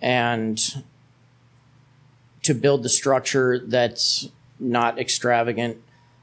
[0.00, 0.58] And
[2.42, 5.76] to build the structure that's not extravagant,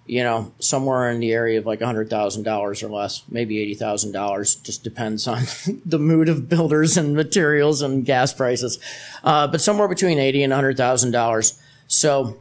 [0.05, 4.63] you know, somewhere in the area of like $100,000 or less, maybe $80,000.
[4.63, 5.43] Just depends on
[5.85, 8.79] the mood of builders and materials and gas prices.
[9.23, 11.59] Uh, but somewhere between 80 and $100,000.
[11.93, 12.39] So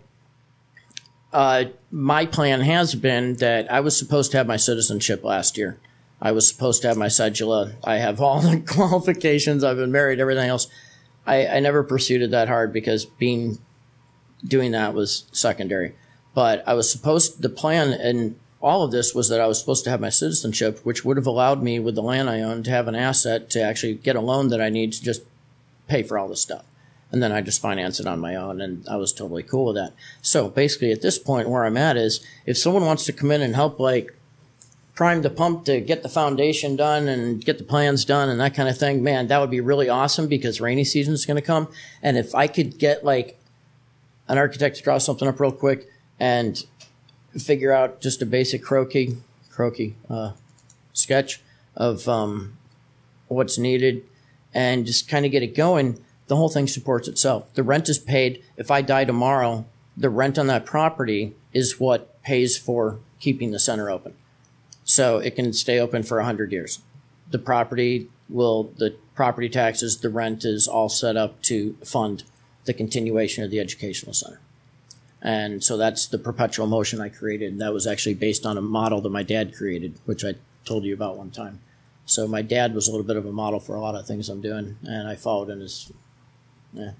[1.31, 5.79] uh, my plan has been that I was supposed to have my citizenship last year.
[6.23, 7.75] I was supposed to have my cedula.
[7.85, 9.62] I have all the qualifications.
[9.62, 10.69] I've been married, everything else.
[11.27, 13.59] I, I never pursued it that hard because being
[14.43, 15.95] doing that was secondary.
[16.35, 19.85] But I was supposed the plan and all of this was that I was supposed
[19.85, 22.71] to have my citizenship, which would have allowed me with the land I own to
[22.71, 25.23] have an asset to actually get a loan that I need to just
[25.88, 26.65] pay for all this stuff
[27.12, 29.77] and then I just finance it on my own, and I was totally cool with
[29.77, 29.92] that.
[30.22, 33.42] So basically, at this point, where I'm at is, if someone wants to come in
[33.42, 34.16] and help, like
[34.94, 38.55] prime the pump to get the foundation done and get the plans done and that
[38.55, 41.42] kind of thing, man, that would be really awesome because rainy season is going to
[41.42, 41.68] come.
[42.03, 43.38] And if I could get like
[44.29, 45.88] an architect to draw something up real quick
[46.20, 46.62] and
[47.38, 49.16] figure out just a basic croquis,
[49.51, 50.33] croquis uh,
[50.92, 51.40] sketch
[51.75, 52.57] of um,
[53.29, 54.05] what's needed
[54.55, 55.98] and just kind of get it going
[56.33, 57.53] the whole thing supports itself.
[57.53, 58.42] The rent is paid.
[58.57, 59.66] If I die tomorrow,
[59.99, 64.14] the rent on that property is what pays for keeping the center open.
[64.83, 66.81] So it can stay open for 100 years.
[67.31, 72.25] The property will, the property taxes, the rent is all set up to fund
[72.64, 74.40] the continuation of the educational center.
[75.21, 77.59] And so that's the perpetual motion I created.
[77.59, 80.95] That was actually based on a model that my dad created, which I told you
[80.95, 81.61] about one time.
[82.07, 84.31] So my dad was a little bit of a model for a lot of things
[84.31, 85.92] I'm doing, and I followed in his
[86.73, 86.93] yeah.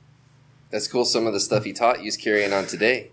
[0.71, 1.05] That's cool.
[1.05, 3.11] Some of the stuff he taught you's carrying on today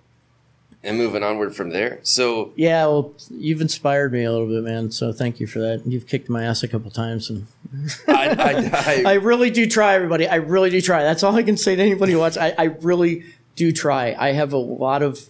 [0.83, 1.99] and moving onward from there.
[2.03, 4.91] So yeah, well, you've inspired me a little bit, man.
[4.91, 5.85] So thank you for that.
[5.85, 7.47] You've kicked my ass a couple times, and
[8.07, 9.95] I, I, I, I, really do try.
[9.95, 11.03] Everybody, I really do try.
[11.03, 12.37] That's all I can say to anybody who watches.
[12.37, 14.15] I, I really do try.
[14.17, 15.27] I have a lot of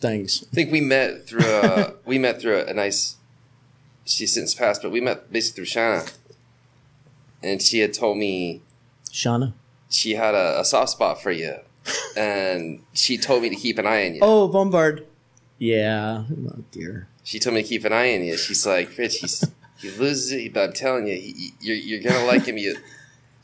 [0.00, 0.44] things.
[0.52, 3.16] I think we met through uh, a we met through a, a nice.
[4.04, 6.12] She's since passed, but we met basically through Shana,
[7.42, 8.62] and she had told me.
[9.12, 9.52] Shauna
[9.92, 11.54] she had a, a soft spot for you,
[12.16, 14.20] and she told me to keep an eye on you.
[14.22, 15.06] Oh, Bombard.
[15.58, 17.08] Yeah, oh dear.
[17.24, 18.36] She told me to keep an eye on you.
[18.36, 19.44] She's like, Rich, he's
[19.78, 22.58] he loses it, but I'm telling you, he, you're you're gonna like him.
[22.58, 22.76] You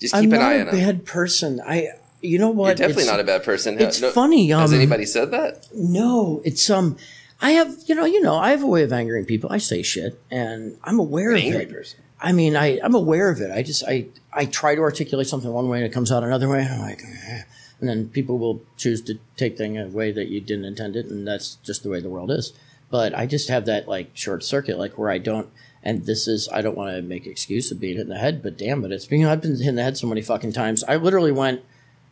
[0.01, 0.69] just keep I'm an eye on him.
[0.69, 1.61] I'm not a bad person.
[1.65, 1.89] I.
[2.21, 2.81] You know what?
[2.81, 3.81] You're definitely it's, not a bad person.
[3.81, 4.53] It's no, funny.
[4.53, 5.69] Um, has anybody said that?
[5.73, 6.97] No, it's um.
[7.41, 9.53] I have, you know, you know, I have a way of angering people.
[9.53, 11.71] I say shit, and I'm aware An of angry it.
[11.71, 12.01] Person.
[12.21, 13.51] I mean, I, I'm aware of it.
[13.51, 16.49] I just, I, I try to articulate something one way and it comes out another
[16.49, 16.67] way.
[16.67, 17.43] I'm like, eh.
[17.81, 21.07] and then people will choose to take things a way that you didn't intend it.
[21.07, 22.53] And that's just the way the world is.
[22.91, 25.49] But I just have that like short circuit, like where I don't,
[25.83, 28.43] and this is, I don't want to make excuse of being hit in the head,
[28.43, 28.91] but damn it.
[28.91, 30.83] It's being, I've been hit in the head so many fucking times.
[30.85, 31.63] I literally went,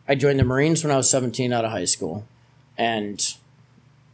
[0.07, 2.25] I joined the Marines when I was 17 out of high school.
[2.77, 3.21] And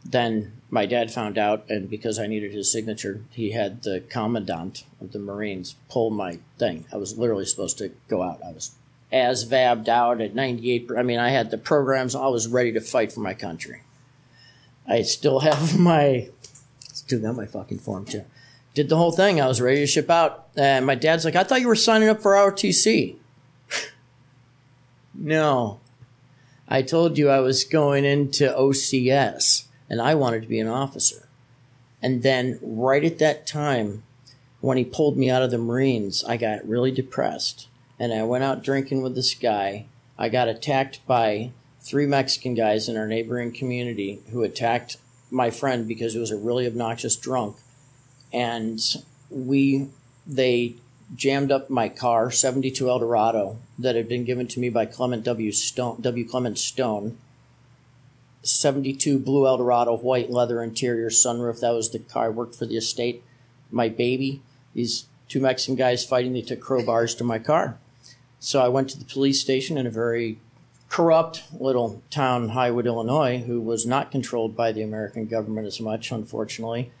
[0.04, 4.82] then my dad found out, and because I needed his signature, he had the commandant
[5.00, 6.84] of the Marines pull my thing.
[6.92, 8.40] I was literally supposed to go out.
[8.44, 8.74] I was
[9.12, 10.90] ASVAB'd out at 98.
[10.98, 12.16] I mean, I had the programs.
[12.16, 13.82] I was ready to fight for my country.
[14.84, 16.30] I still have my,
[16.80, 18.24] still got my fucking form too.
[18.74, 19.40] Did the whole thing.
[19.40, 20.48] I was ready to ship out.
[20.56, 23.14] And my dad's like, I thought you were signing up for ROTC.
[25.14, 25.78] no.
[26.66, 31.28] I told you I was going into OCS and I wanted to be an officer.
[32.02, 34.02] And then right at that time,
[34.60, 37.68] when he pulled me out of the Marines, I got really depressed.
[37.98, 39.86] And I went out drinking with this guy.
[40.18, 44.96] I got attacked by three Mexican guys in our neighboring community who attacked
[45.30, 47.56] my friend because he was a really obnoxious drunk.
[48.32, 48.80] And
[49.30, 49.88] we
[50.26, 50.76] they
[51.14, 55.52] jammed up my car, 72 Eldorado, that had been given to me by Clement W.
[55.52, 56.26] Stone, W.
[56.26, 57.18] Clement Stone.
[58.44, 61.60] 72 blue Eldorado, white leather interior, sunroof.
[61.60, 63.24] That was the car I worked for the estate.
[63.70, 64.42] My baby,
[64.74, 67.78] these two Mexican guys fighting, they took crowbars to my car.
[68.38, 70.38] So I went to the police station in a very
[70.90, 76.12] corrupt little town, Highwood, Illinois, who was not controlled by the American government as much,
[76.12, 76.92] unfortunately,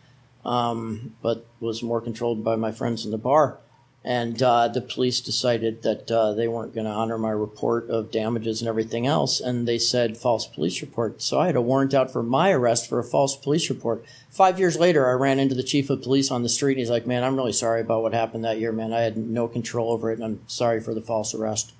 [0.44, 3.58] um, but was more controlled by my friends in the bar.
[4.06, 8.10] And uh, the police decided that uh, they weren't going to honor my report of
[8.10, 11.22] damages and everything else, and they said false police report.
[11.22, 14.04] So I had a warrant out for my arrest for a false police report.
[14.28, 16.90] Five years later, I ran into the chief of police on the street, and he's
[16.90, 18.92] like, "Man, I'm really sorry about what happened that year, man.
[18.92, 21.72] I had no control over it, and I'm sorry for the false arrest."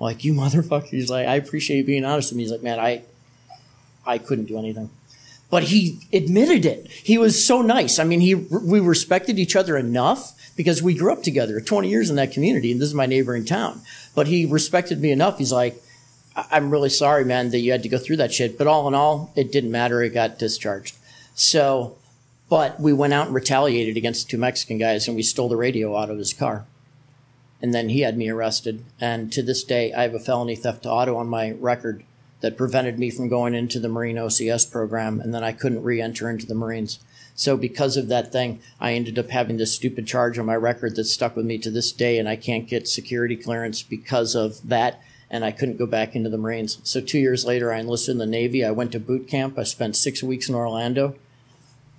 [0.00, 2.64] I'm like you motherfucker, he's like, "I appreciate you being honest with me." He's like,
[2.64, 3.02] "Man, I,
[4.04, 4.90] I couldn't do anything."
[5.50, 6.88] But he admitted it.
[6.88, 7.98] He was so nice.
[7.98, 12.10] I mean, he we respected each other enough because we grew up together 20 years
[12.10, 13.80] in that community and this is my neighboring town.
[14.14, 15.38] But he respected me enough.
[15.38, 15.82] He's like,
[16.36, 18.56] I'm really sorry, man, that you had to go through that shit.
[18.56, 20.02] But all in all, it didn't matter.
[20.02, 20.96] It got discharged.
[21.34, 21.96] So,
[22.48, 25.96] but we went out and retaliated against two Mexican guys and we stole the radio
[25.96, 26.64] out of his car.
[27.62, 28.84] And then he had me arrested.
[29.00, 32.04] And to this day, I have a felony theft to auto on my record
[32.40, 35.20] that prevented me from going into the Marine OCS program.
[35.20, 36.98] And then I couldn't re enter into the Marines.
[37.34, 40.96] So because of that thing, I ended up having this stupid charge on my record
[40.96, 44.68] that stuck with me to this day, and I can't get security clearance because of
[44.68, 45.00] that.
[45.30, 46.80] And I couldn't go back into the Marines.
[46.82, 48.64] So two years later, I enlisted in the Navy.
[48.64, 49.58] I went to boot camp.
[49.58, 51.14] I spent six weeks in Orlando.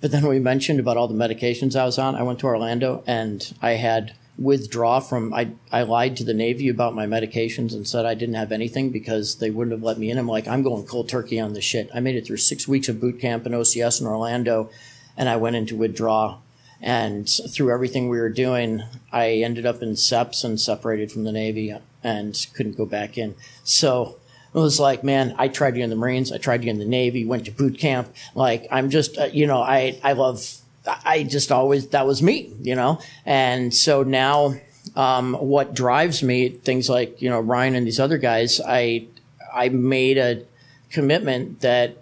[0.02, 2.14] But then we mentioned about all the medications I was on.
[2.14, 6.68] I went to Orlando and I had withdraw from I, I lied to the Navy
[6.68, 10.10] about my medications and said I didn't have anything because they wouldn't have let me
[10.10, 10.18] in.
[10.18, 11.90] I'm like, I'm going cold turkey on this shit.
[11.94, 14.70] I made it through six weeks of boot camp and OCS in Orlando
[15.16, 16.38] and I went into withdraw.
[16.80, 21.30] And through everything we were doing, I ended up in SEPS and separated from the
[21.30, 23.36] Navy and couldn't go back in.
[23.62, 24.18] So
[24.52, 26.84] it was like, man, I tried get in the Marines, I tried get in the
[26.84, 28.12] Navy, went to boot camp.
[28.34, 30.44] Like, I'm just, uh, you know, I, I love,
[30.86, 33.00] I just always, that was me, you know?
[33.24, 34.54] And so now,
[34.96, 39.06] um, what drives me, things like, you know, Ryan and these other guys, I,
[39.54, 40.44] I made a
[40.90, 41.96] commitment that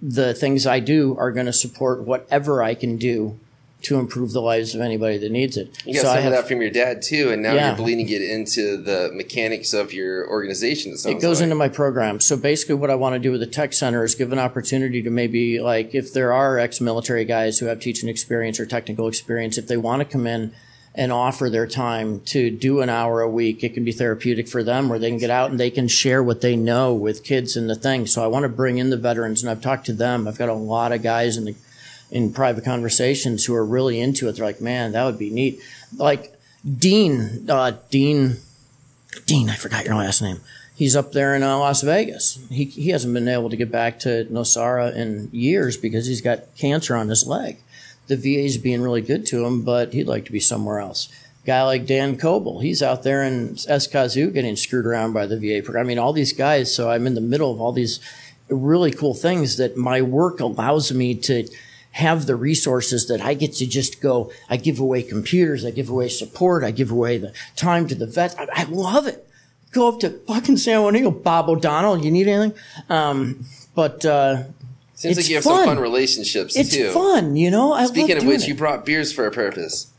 [0.00, 3.38] the things I do are going to support whatever I can do
[3.84, 5.82] to improve the lives of anybody that needs it.
[5.84, 7.68] You got so some have, of that from your dad too, and now yeah.
[7.68, 10.92] you're bleeding it into the mechanics of your organization.
[10.92, 11.44] It, it goes like.
[11.44, 12.20] into my program.
[12.20, 15.02] So basically, what I want to do with the tech center is give an opportunity
[15.02, 19.58] to maybe like if there are ex-military guys who have teaching experience or technical experience,
[19.58, 20.52] if they want to come in
[20.94, 23.64] and offer their time to do an hour a week.
[23.64, 26.22] It can be therapeutic for them where they can get out and they can share
[26.22, 28.06] what they know with kids and the thing.
[28.06, 30.28] So I want to bring in the veterans and I've talked to them.
[30.28, 31.54] I've got a lot of guys in the,
[32.14, 34.36] in private conversations who are really into it.
[34.36, 35.60] They're like, man, that would be neat.
[35.94, 36.34] Like
[36.66, 38.36] Dean, uh, Dean,
[39.26, 40.40] Dean, I forgot your last name.
[40.74, 42.38] He's up there in uh, Las Vegas.
[42.48, 46.56] He, he hasn't been able to get back to Nosara in years because he's got
[46.56, 47.58] cancer on his leg
[48.06, 51.08] the VA's being really good to him, but he'd like to be somewhere else.
[51.46, 55.62] Guy like Dan Coble, he's out there in Escazú getting screwed around by the VA
[55.62, 55.86] program.
[55.86, 56.74] I mean, all these guys.
[56.74, 58.00] So I'm in the middle of all these
[58.48, 61.46] really cool things that my work allows me to
[61.94, 64.32] have the resources that I get to just go.
[64.50, 68.06] I give away computers, I give away support, I give away the time to the
[68.06, 68.34] vets.
[68.36, 69.26] I, I love it.
[69.70, 72.04] Go up to fucking San Juanillo, Bob O'Donnell.
[72.04, 72.58] You need anything?
[72.88, 74.44] Um, but uh,
[74.94, 75.66] Seems it's like you have fun.
[75.66, 76.86] some fun relationships it's too.
[76.86, 77.72] It's fun, you know.
[77.72, 78.48] I Speaking of which, it.
[78.48, 79.90] you brought beers for a purpose.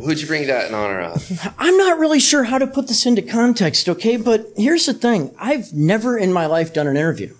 [0.00, 1.54] Who'd you bring that in honor of?
[1.58, 4.16] I'm not really sure how to put this into context, okay?
[4.16, 7.34] But here's the thing I've never in my life done an interview.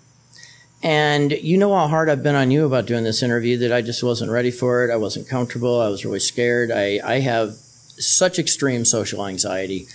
[0.83, 3.81] And you know how hard I've been on you about doing this interview that I
[3.81, 4.91] just wasn't ready for it.
[4.91, 5.79] I wasn't comfortable.
[5.79, 6.71] I was really scared.
[6.71, 9.87] I, I have such extreme social anxiety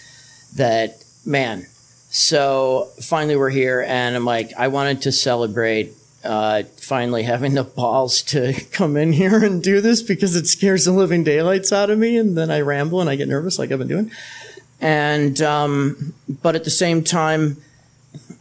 [0.56, 1.66] that, man.
[2.08, 5.92] So finally we're here and I'm like, I wanted to celebrate
[6.24, 10.86] uh, finally having the balls to come in here and do this because it scares
[10.86, 12.16] the living daylights out of me.
[12.16, 14.10] And then I ramble and I get nervous like I've been doing.
[14.80, 17.58] And, um, but at the same time,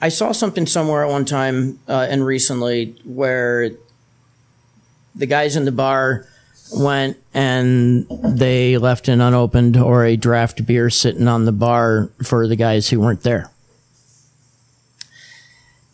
[0.02, 3.72] I saw something somewhere at one time uh, and recently where
[5.16, 6.28] the guys in the bar
[6.76, 12.48] went and they left an unopened or a draft beer sitting on the bar for
[12.48, 13.50] the guys who weren't there.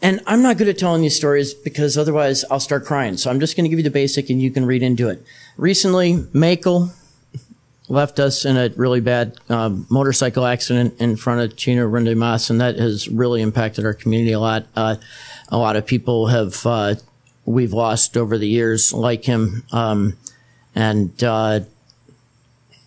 [0.01, 3.15] And I'm not good at telling these stories because otherwise I'll start crying.
[3.15, 5.23] So I'm just going to give you the basic and you can read into it.
[5.55, 6.93] Recently, Makel
[7.93, 12.49] left us in a really bad uh, motorcycle accident in front of Chino Rende Mas,
[12.49, 14.65] and that has really impacted our community a lot.
[14.75, 14.95] Uh,
[15.49, 16.95] a lot of people have uh,
[17.45, 20.17] we've lost over the years like him, um,
[20.75, 21.61] and uh,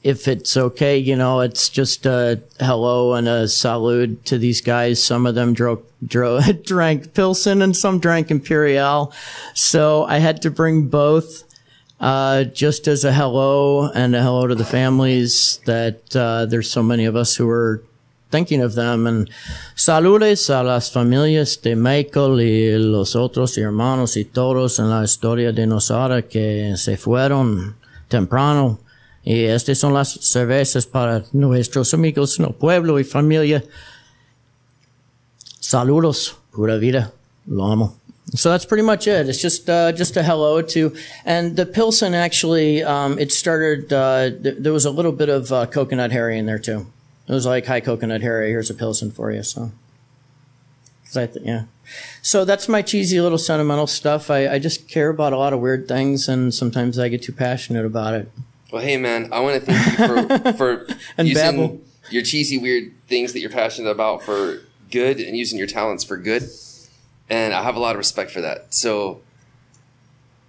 [0.07, 5.03] if it's okay, you know, it's just a hello and a salute to these guys.
[5.03, 5.53] Some of them
[6.65, 9.13] drank Pilsen and some drank Imperial.
[9.55, 11.43] So I had to bring both,
[12.01, 16.83] uh, just as a hello and a hello to the families that, uh, there's so
[16.83, 17.83] many of us who are
[18.31, 19.31] thinking of them and
[19.75, 25.53] saludes a las familias de Michael y los otros hermanos y todos en la historia
[25.53, 27.77] de Nosara que se fueron
[28.09, 28.81] temprano
[29.27, 33.65] Y estas son las cervezas para nuestros amigos en el pueblo y familia.
[35.59, 37.13] Saludos, pura vida,
[37.45, 37.97] lo amo.
[38.35, 39.29] So that's pretty much it.
[39.29, 43.93] It's just uh, just a hello to, and the Pilsen actually um, it started.
[43.93, 46.87] Uh, th- there was a little bit of uh, coconut Harry in there too.
[47.29, 48.49] It was like, "Hi, coconut Harry.
[48.51, 49.71] Here's a Pilsen for you." So,
[51.15, 51.65] I th- yeah.
[52.21, 54.29] So that's my cheesy little sentimental stuff.
[54.29, 57.33] I, I just care about a lot of weird things, and sometimes I get too
[57.33, 58.29] passionate about it.
[58.73, 60.07] Well, hey man, I want to thank you
[60.53, 61.81] for for And using babble.
[62.11, 66.17] your cheesy, weird things that you're passionate about for good, and using your talents for
[66.17, 66.43] good.
[67.29, 68.73] And I have a lot of respect for that.
[68.75, 69.21] So,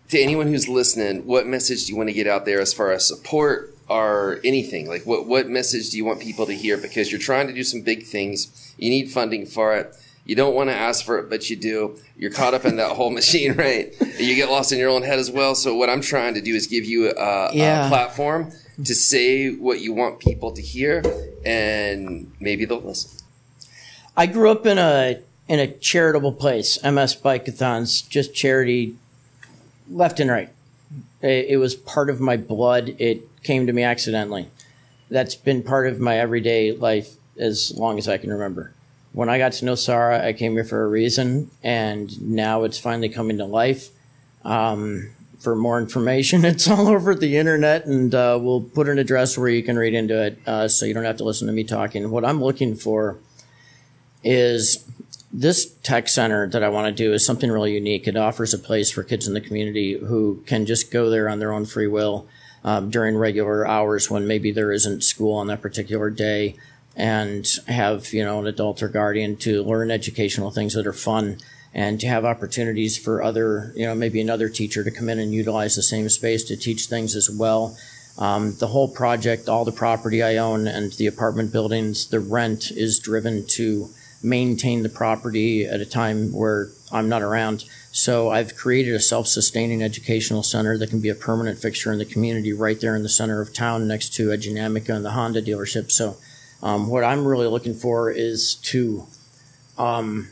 [0.10, 2.92] to anyone who's listening, what message do you want to get out there as far
[2.92, 4.88] as support or anything?
[4.88, 6.78] Like, what what message do you want people to hear?
[6.78, 8.74] Because you're trying to do some big things.
[8.78, 9.94] You need funding for it.
[10.26, 11.98] You don't want to ask for it, but you do.
[12.18, 13.94] You're caught up in that whole machine, right?
[14.00, 15.56] And you get lost in your own head as well.
[15.56, 17.86] So what I'm trying to do is give you a, Yeah.
[17.86, 18.52] a platform
[18.84, 21.02] to say what you want people to hear,
[21.46, 23.12] and maybe they'll listen.
[24.16, 28.96] I grew up in a in a charitable place, MS Bikeathons, just charity,
[29.90, 30.50] left and right.
[31.22, 32.96] It, it was part of my blood.
[33.00, 34.50] It came to me accidentally.
[35.10, 38.74] That's been part of my everyday life as long as I can remember.
[39.14, 43.10] When I got to Nosara, I came here for a reason, and now it's finally
[43.10, 43.90] coming to life.
[44.44, 49.38] Um, for more information, it's all over the internet, and uh, we'll put an address
[49.38, 51.64] where you can read into it, uh, so you don't have to listen to me
[51.64, 52.12] talking.
[52.12, 53.18] What I'm looking for
[54.24, 54.84] is
[55.38, 58.08] this tech center that I want to do is something really unique.
[58.08, 61.38] It offers a place for kids in the community who can just go there on
[61.38, 62.28] their own free will
[62.64, 66.56] um, during regular hours when maybe there isn't school on that particular day
[66.96, 71.38] and have, you know, an adult or guardian to learn educational things that are fun
[71.72, 75.32] and to have opportunities for other, you know, maybe another teacher to come in and
[75.34, 77.78] utilize the same space to teach things as well.
[78.18, 82.72] Um, the whole project, all the property I own and the apartment buildings, the rent
[82.72, 83.92] is driven to
[84.28, 87.66] maintain the property at a time where I'm not around.
[87.92, 92.06] So I've created a self-sustaining educational center that can be a permanent fixture in the
[92.06, 95.42] community right there in the center of town next to a Dynamica and the Honda
[95.42, 95.92] dealership.
[95.92, 96.18] So
[96.62, 99.08] um, what I'm really looking for is to
[99.78, 100.30] um,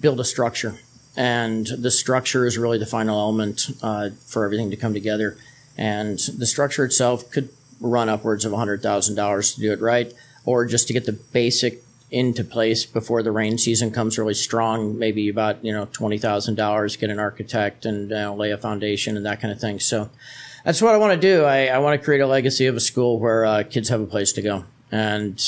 [0.00, 0.78] build a structure.
[1.16, 5.36] And the structure is really the final element uh, for everything to come together.
[5.76, 7.48] And the structure itself could
[7.80, 10.12] run upwards of $100,000 to do it right,
[10.44, 14.98] or just to get the basic into place before the rain season comes really strong,
[14.98, 19.40] maybe about, you know, $20,000, get an architect and uh, lay a foundation and that
[19.40, 19.78] kind of thing.
[19.78, 20.08] So
[20.64, 21.44] that's what I want to do.
[21.44, 24.06] I, I want to create a legacy of a school where uh, kids have a
[24.06, 24.64] place to go.
[24.90, 25.42] And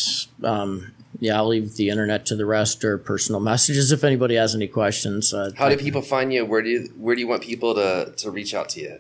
[0.45, 4.55] um, yeah, I'll leave the internet to the rest or personal messages if anybody has
[4.55, 5.33] any questions.
[5.33, 6.45] Uh, How do people find you?
[6.45, 8.99] Where do you, where do you want people to, to reach out to you?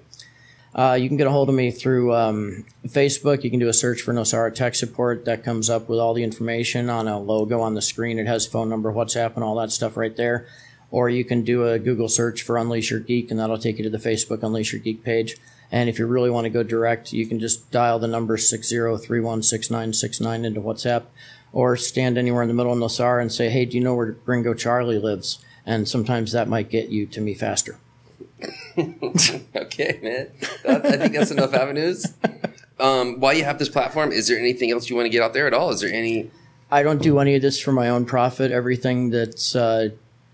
[0.75, 3.43] Uh, you can get a hold of me through um, Facebook.
[3.43, 5.25] You can do a search for Nosara Tech Support.
[5.25, 8.18] That comes up with all the information on a logo on the screen.
[8.18, 10.47] It has phone number, WhatsApp, and all that stuff right there.
[10.93, 13.85] Or you can do a Google search for Unleash Your Geek, and that'll take you
[13.85, 15.37] to the Facebook Unleash Your Geek page.
[15.73, 20.45] And if you really want to go direct, you can just dial the number 60316969
[20.45, 21.05] into WhatsApp
[21.53, 24.12] or stand anywhere in the middle of Nosara and say, hey, do you know where
[24.12, 25.45] Gringo Charlie lives?
[25.66, 27.79] And sometimes that might get you to me faster.
[29.57, 30.30] okay, man.
[30.68, 32.07] I think that's enough avenues.
[32.78, 35.34] Um, while you have this platform, is there anything else you want to get out
[35.34, 35.70] there at all?
[35.70, 36.30] Is there any?
[36.70, 38.53] I don't do any of this for my own profit.
[38.53, 39.91] Everything that's uh,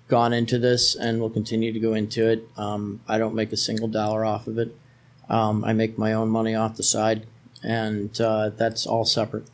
[0.08, 3.56] gone into this and will continue to go into it, um, I don't make a
[3.56, 4.76] single dollar off of it.
[5.28, 7.26] Um, I make my own money off the side,
[7.62, 9.48] and uh, that's all separate.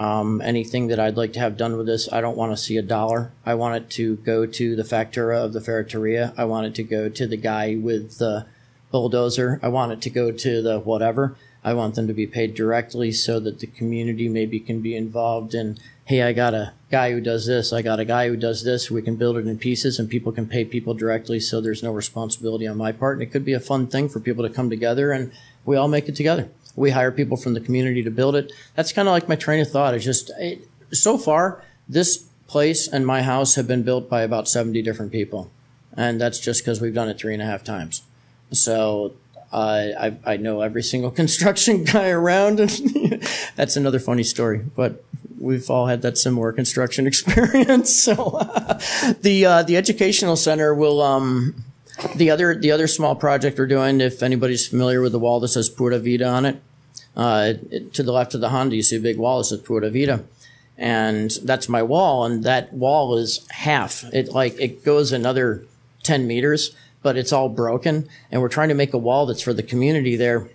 [0.00, 2.78] Um, anything that I'd like to have done with this, I don't want to see
[2.78, 3.32] a dollar.
[3.44, 6.32] I want it to go to the factura of the ferreteria.
[6.38, 8.46] I want it to go to the guy with the
[8.90, 9.60] bulldozer.
[9.62, 11.36] I want it to go to the whatever.
[11.62, 15.54] I want them to be paid directly so that the community maybe can be involved
[15.54, 15.76] in,
[16.06, 17.70] hey, I got a guy who does this.
[17.70, 18.90] I got a guy who does this.
[18.90, 21.92] We can build it in pieces and people can pay people directly so there's no
[21.92, 23.18] responsibility on my part.
[23.18, 25.30] And it could be a fun thing for people to come together and
[25.66, 26.48] we all make it together.
[26.76, 28.52] We hire people from the community to build it.
[28.74, 29.94] That's kind of like my train of thought.
[29.94, 34.48] It's just, it, so far, this place and my house have been built by about
[34.48, 35.50] 70 different people.
[35.96, 38.02] And that's just because we've done it three and a half times.
[38.52, 39.12] So
[39.52, 42.70] Uh, I, I know every single construction guy around, and
[43.56, 44.60] that's another funny story.
[44.76, 45.02] But
[45.40, 47.90] we've all had that similar construction experience.
[48.04, 48.14] So
[49.22, 51.02] the uh, the educational center will.
[51.02, 51.64] Um,
[52.16, 55.48] the other the other small project we're doing, if anybody's familiar with the wall that
[55.48, 56.62] says Pura Vida on it,
[57.16, 57.54] uh,
[57.92, 60.24] to the left of the Honda, you see a big wall that says Pura Vida.
[60.78, 64.04] And that's my wall and that wall is half.
[64.14, 65.64] It like it goes another
[66.02, 69.52] 10 meters but it's all broken and we're trying to make a wall that's for
[69.52, 70.48] the community there.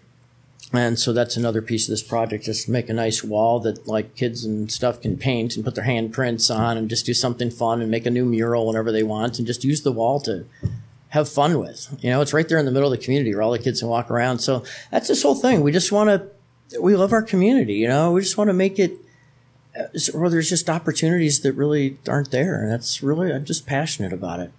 [0.73, 4.15] And so that's another piece of this project just make a nice wall that like
[4.15, 7.81] kids and stuff can paint and put their handprints on and just do something fun
[7.81, 10.45] and make a new mural whenever they want and just use the wall to
[11.15, 13.41] have fun with you know it's right there in the middle of the community where
[13.41, 16.79] all the kids can walk around so that's this whole thing we just want to
[16.79, 18.99] we love our community you know we just want to make it
[20.13, 22.61] or there's just opportunities that really aren't there.
[22.61, 24.51] And that's really, I'm just passionate about it.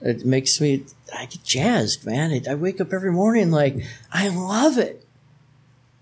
[0.00, 0.84] It makes me,
[1.14, 2.42] I get jazzed, man.
[2.48, 3.76] I wake up every morning like,
[4.12, 5.04] I love it.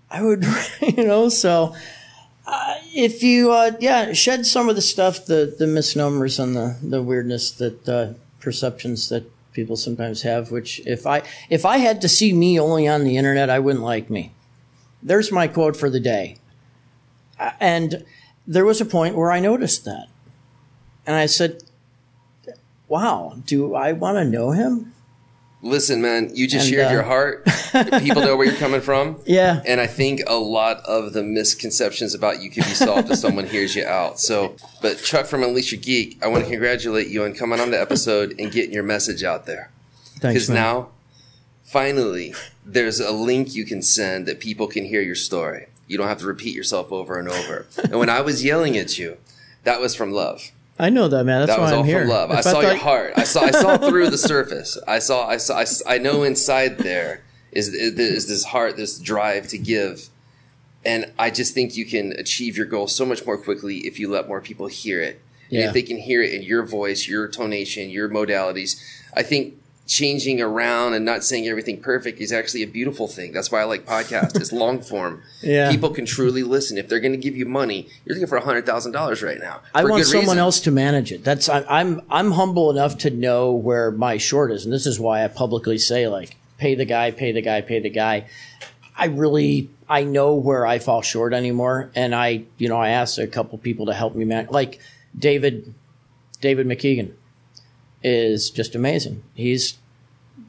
[0.09, 0.45] I would,
[0.81, 1.75] you know, so
[2.45, 6.77] uh, if you, uh, yeah, shed some of the stuff, the, the misnomers and the,
[6.81, 9.29] the weirdness that, uh, perceptions that
[9.59, 13.17] people sometimes have, which if I, if I had to see me only on the
[13.17, 14.33] internet, I wouldn't like me.
[15.03, 16.37] There's my quote for the day.
[17.39, 18.05] Uh, and,
[18.49, 20.07] there was a point where I noticed that.
[21.05, 21.63] And I said,
[22.87, 24.91] wow, do I want to know him?
[25.61, 27.45] Listen, man, you just and, shared uh, your heart.
[27.99, 29.19] People know where you're coming from.
[29.25, 29.61] Yeah.
[29.65, 33.45] And I think a lot of the misconceptions about you can be solved if someone
[33.45, 34.19] hears you out.
[34.19, 37.71] So, but Chuck from Unleash Your Geek, I want to congratulate you on coming on
[37.71, 39.71] the episode and getting your message out there.
[40.19, 40.21] Thanks.
[40.21, 40.89] Because now,
[41.63, 42.33] finally,
[42.65, 45.67] there's a link you can send that people can hear your story.
[45.87, 47.67] You don't have to repeat yourself over and over.
[47.83, 49.17] and when I was yelling at you,
[49.63, 50.51] that was from love.
[50.79, 51.41] I know that, man.
[51.41, 52.01] That's that was all I'm here.
[52.01, 52.31] from love.
[52.31, 53.13] If I saw I your heart.
[53.17, 53.41] I saw.
[53.41, 54.77] I saw through the surface.
[54.87, 55.27] I saw.
[55.27, 55.59] I saw.
[55.59, 60.07] I, I know inside there is, is this heart, this drive to give,
[60.85, 64.09] and I just think you can achieve your goal so much more quickly if you
[64.09, 65.21] let more people hear it.
[65.49, 65.61] Yeah.
[65.61, 68.81] And if they can hear it in your voice, your tonation, your modalities,
[69.13, 69.55] I think
[69.89, 73.33] changing around and not saying everything perfect is actually a beautiful thing.
[73.33, 74.39] That's why I like podcasts.
[74.39, 75.23] It's long form.
[75.41, 75.71] Yeah.
[75.71, 76.77] People can truly listen.
[76.77, 79.39] If they're going to give you money, you're looking for a hundred thousand dollars right
[79.39, 79.61] now.
[79.73, 80.37] I want someone reason.
[80.37, 81.23] else to manage it.
[81.23, 84.99] That's I, I'm I'm humble enough to know where my short is, and this is
[84.99, 88.27] why I publicly say like pay the guy, pay the guy, pay the guy.
[88.97, 93.17] I really I know where I fall short anymore, and I you know I asked
[93.17, 94.81] a couple people to help me man like
[95.17, 95.73] David
[96.41, 97.13] David McKeegan
[98.03, 99.23] is just amazing.
[99.33, 99.77] He's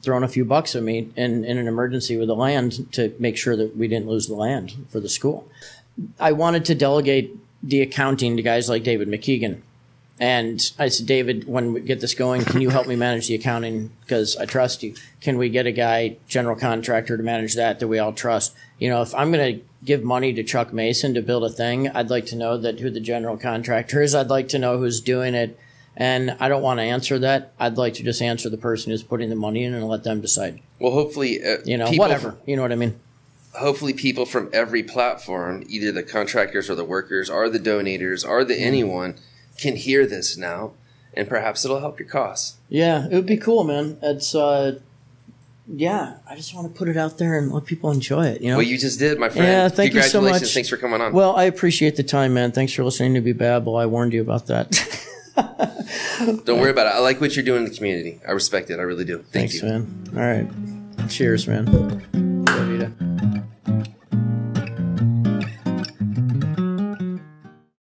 [0.01, 3.37] thrown a few bucks at me in, in an emergency with the land to make
[3.37, 5.47] sure that we didn't lose the land for the school.
[6.19, 9.61] I wanted to delegate the accounting to guys like David McKeegan.
[10.19, 13.33] And I said, David, when we get this going, can you help me manage the
[13.33, 13.91] accounting?
[14.01, 14.93] Because I trust you.
[15.19, 18.53] Can we get a guy, general contractor, to manage that that we all trust?
[18.77, 21.89] You know, if I'm going to give money to Chuck Mason to build a thing,
[21.89, 24.13] I'd like to know that who the general contractor is.
[24.13, 25.59] I'd like to know who's doing it
[25.97, 27.53] and I don't want to answer that.
[27.59, 30.21] I'd like to just answer the person who's putting the money in and let them
[30.21, 30.61] decide.
[30.79, 32.37] Well, hopefully, uh, you know, whatever.
[32.45, 32.99] you know what I mean?
[33.53, 38.45] Hopefully, people from every platform, either the contractors or the workers, or the donators, or
[38.45, 39.15] the anyone,
[39.57, 40.71] can hear this now,
[41.13, 42.55] and perhaps it'll help your cause.
[42.69, 43.97] Yeah, it would be cool, man.
[44.01, 44.79] It's uh,
[45.67, 48.41] yeah, I just want to put it out there and let people enjoy it.
[48.41, 49.47] You know, well, you just did, my friend.
[49.47, 50.53] Yeah, thank you so much.
[50.53, 51.13] Thanks for coming on.
[51.13, 52.51] Well, I appreciate the time, man.
[52.51, 53.75] Thanks for listening to Be Babble.
[53.75, 55.07] I warned you about that.
[56.45, 56.93] Don't worry about it.
[56.93, 58.19] I like what you're doing in the community.
[58.27, 58.79] I respect it.
[58.79, 59.17] I really do.
[59.17, 59.69] Thank Thanks, you.
[59.69, 59.87] man.
[60.15, 61.09] All right.
[61.09, 61.91] Cheers, man.